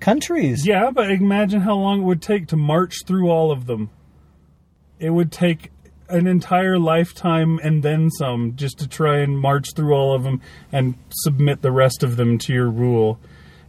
[0.01, 0.67] countries.
[0.67, 3.91] Yeah, but imagine how long it would take to march through all of them.
[4.99, 5.71] It would take
[6.11, 10.43] an entire lifetime and then some just to try and march through all of them
[10.71, 13.19] and submit the rest of them to your rule.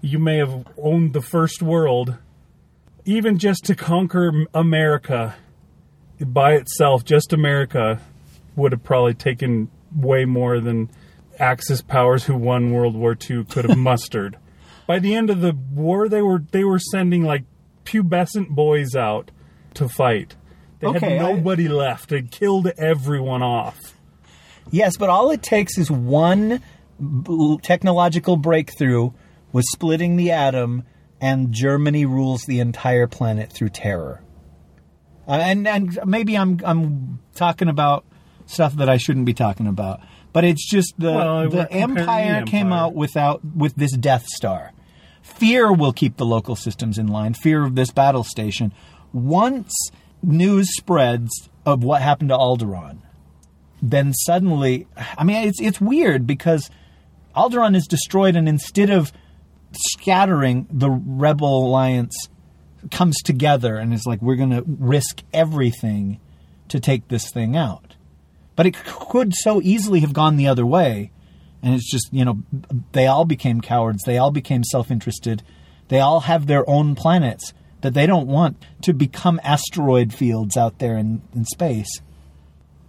[0.01, 2.17] You may have owned the first world,
[3.05, 5.35] even just to conquer America
[6.19, 7.99] by itself, just America
[8.55, 10.89] would have probably taken way more than
[11.39, 14.37] Axis powers who won World War II could have mustered.
[14.87, 17.43] By the end of the war, they were they were sending like
[17.85, 19.31] pubescent boys out
[19.75, 20.35] to fight.
[20.79, 22.09] They Okay, had I- nobody left.
[22.09, 23.79] They killed everyone off.
[24.71, 26.61] Yes, but all it takes is one
[27.61, 29.11] technological breakthrough
[29.51, 30.83] with splitting the atom,
[31.21, 34.21] and Germany rules the entire planet through terror.
[35.27, 38.05] Uh, and and maybe I'm I'm talking about
[38.45, 40.01] stuff that I shouldn't be talking about,
[40.35, 44.73] but it's just the Well, the the empire came out without with this Death Star.
[45.21, 47.33] Fear will keep the local systems in line.
[47.33, 48.73] Fear of this battle station.
[49.13, 49.73] Once
[50.21, 51.31] news spreads
[51.65, 52.97] of what happened to Alderaan,
[53.81, 56.69] then suddenly, I mean, it's it's weird because
[57.33, 59.13] Alderaan is destroyed, and instead of
[59.93, 62.27] scattering, the Rebel Alliance
[62.91, 66.19] comes together and is like, we're going to risk everything
[66.67, 67.94] to take this thing out.
[68.55, 71.11] But it could so easily have gone the other way,
[71.61, 72.43] and it's just you know
[72.91, 74.03] they all became cowards.
[74.03, 75.43] They all became self-interested.
[75.87, 80.79] They all have their own planets that they don't want to become asteroid fields out
[80.79, 82.01] there in, in space.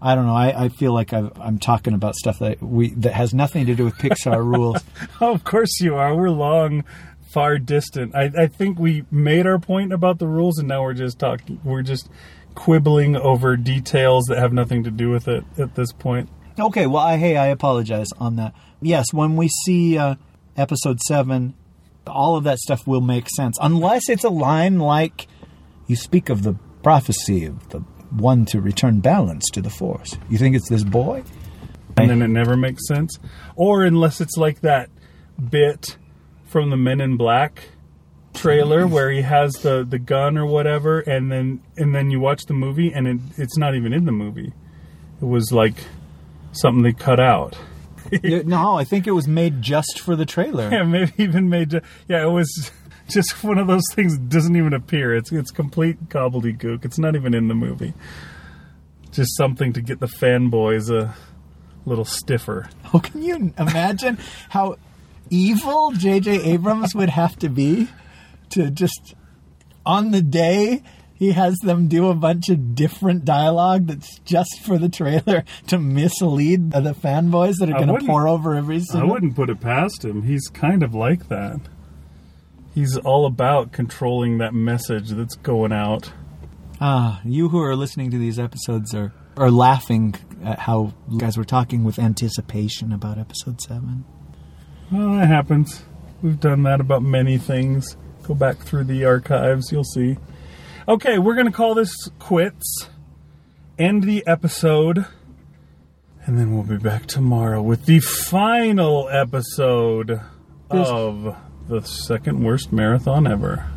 [0.01, 0.35] I don't know.
[0.35, 3.75] I, I feel like I've, I'm talking about stuff that we that has nothing to
[3.75, 4.83] do with Pixar rules.
[5.21, 6.14] Oh, of course you are.
[6.14, 6.85] We're long,
[7.31, 8.14] far distant.
[8.14, 11.61] I, I think we made our point about the rules, and now we're just talking.
[11.64, 12.09] We're just
[12.57, 16.29] quibbling over details that have nothing to do with it at this point.
[16.59, 18.55] Okay, well, I, hey, I apologize on that.
[18.81, 20.17] Yes, when we see uh,
[20.57, 21.55] episode seven,
[22.07, 25.29] all of that stuff will make sense, unless it's a line like
[25.87, 27.81] you speak of the prophecy of the
[28.11, 30.17] one to return balance to the force.
[30.29, 31.23] You think it's this boy?
[31.99, 33.19] and then it never makes sense.
[33.55, 34.91] Or unless it's like that
[35.51, 35.97] bit
[36.45, 37.71] from the Men in Black
[38.37, 42.45] trailer where he has the, the gun or whatever, and then and then you watch
[42.47, 44.53] the movie and it, it's not even in the movie.
[45.20, 45.74] It was like
[46.53, 47.57] something they cut out.
[48.22, 50.70] No, I think it was made just for the trailer.
[50.70, 51.70] Yeah, maybe even made.
[51.70, 52.70] to- Yeah, it was
[53.09, 55.14] just one of those things that doesn't even appear.
[55.14, 56.84] It's it's complete gobbledygook.
[56.84, 57.95] It's not even in the movie.
[59.11, 61.14] Just something to get the fanboys a
[61.84, 62.68] little stiffer.
[62.93, 64.18] Oh, can you imagine
[64.51, 64.76] how
[65.30, 66.43] evil J.J.
[66.43, 67.89] Abrams would have to be
[68.51, 69.14] to just
[69.84, 70.82] on the day
[71.16, 75.78] he has them do a bunch of different dialogue that's just for the trailer to
[75.78, 79.09] mislead the fanboys that are going to pour over every single.
[79.09, 80.22] I wouldn't put it past him.
[80.22, 81.61] He's kind of like that.
[82.74, 86.12] He's all about controlling that message that's going out.
[86.78, 91.36] Ah, you who are listening to these episodes are are laughing at how you guys
[91.36, 94.05] were talking with anticipation about episode seven.
[94.90, 95.84] Well, that happens.
[96.22, 97.97] We've done that about many things.
[98.27, 100.16] Go back through the archives, you'll see.
[100.89, 102.89] Okay, we're going to call this quits.
[103.79, 105.07] End the episode.
[106.24, 110.20] And then we'll be back tomorrow with the final episode
[110.70, 111.37] of
[111.68, 113.68] the second worst marathon ever.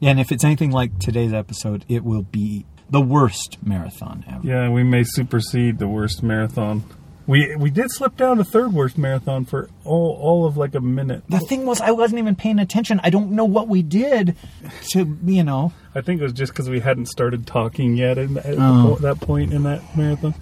[0.00, 4.46] Yeah, and if it's anything like today's episode, it will be the worst marathon ever.
[4.46, 6.82] Yeah, we may supersede the worst marathon.
[7.28, 10.80] We we did slip down to third worst marathon for all all of like a
[10.80, 11.24] minute.
[11.28, 13.00] The thing was, I wasn't even paying attention.
[13.04, 14.34] I don't know what we did
[14.92, 15.72] to, you know.
[15.94, 18.96] I think it was just because we hadn't started talking yet at, at Oh.
[18.96, 20.34] po- that point in that marathon.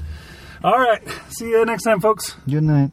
[0.62, 2.36] All right, see you next time, folks.
[2.48, 2.92] Good night.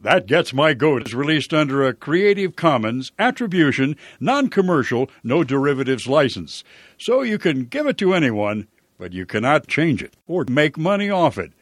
[0.00, 6.08] That Gets My Goat is released under a Creative Commons Attribution, Non Commercial, No Derivatives
[6.08, 6.64] license.
[6.98, 8.66] So you can give it to anyone,
[8.98, 11.52] but you cannot change it or make money off it.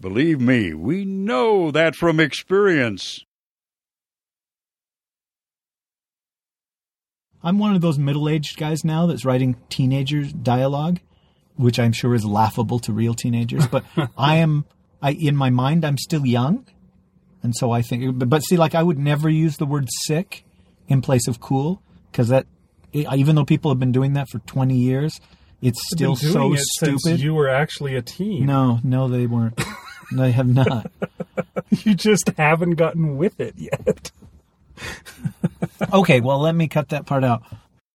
[0.00, 3.20] Believe me, we know that from experience.
[7.42, 11.00] I'm one of those middle-aged guys now that's writing teenagers dialogue,
[11.56, 13.66] which I'm sure is laughable to real teenagers.
[13.66, 13.84] But
[14.16, 14.64] I am,
[15.02, 16.66] I in my mind, I'm still young,
[17.42, 18.18] and so I think.
[18.18, 20.44] But, but see, like I would never use the word sick
[20.88, 22.46] in place of cool because that,
[22.92, 25.20] even though people have been doing that for 20 years,
[25.60, 27.20] it's still so it stupid.
[27.20, 28.46] you were actually a teen.
[28.46, 29.60] no, no, they weren't.
[30.12, 30.90] they have not.
[31.70, 34.10] You just haven't gotten with it yet.
[35.92, 37.42] Okay, well, let me cut that part out.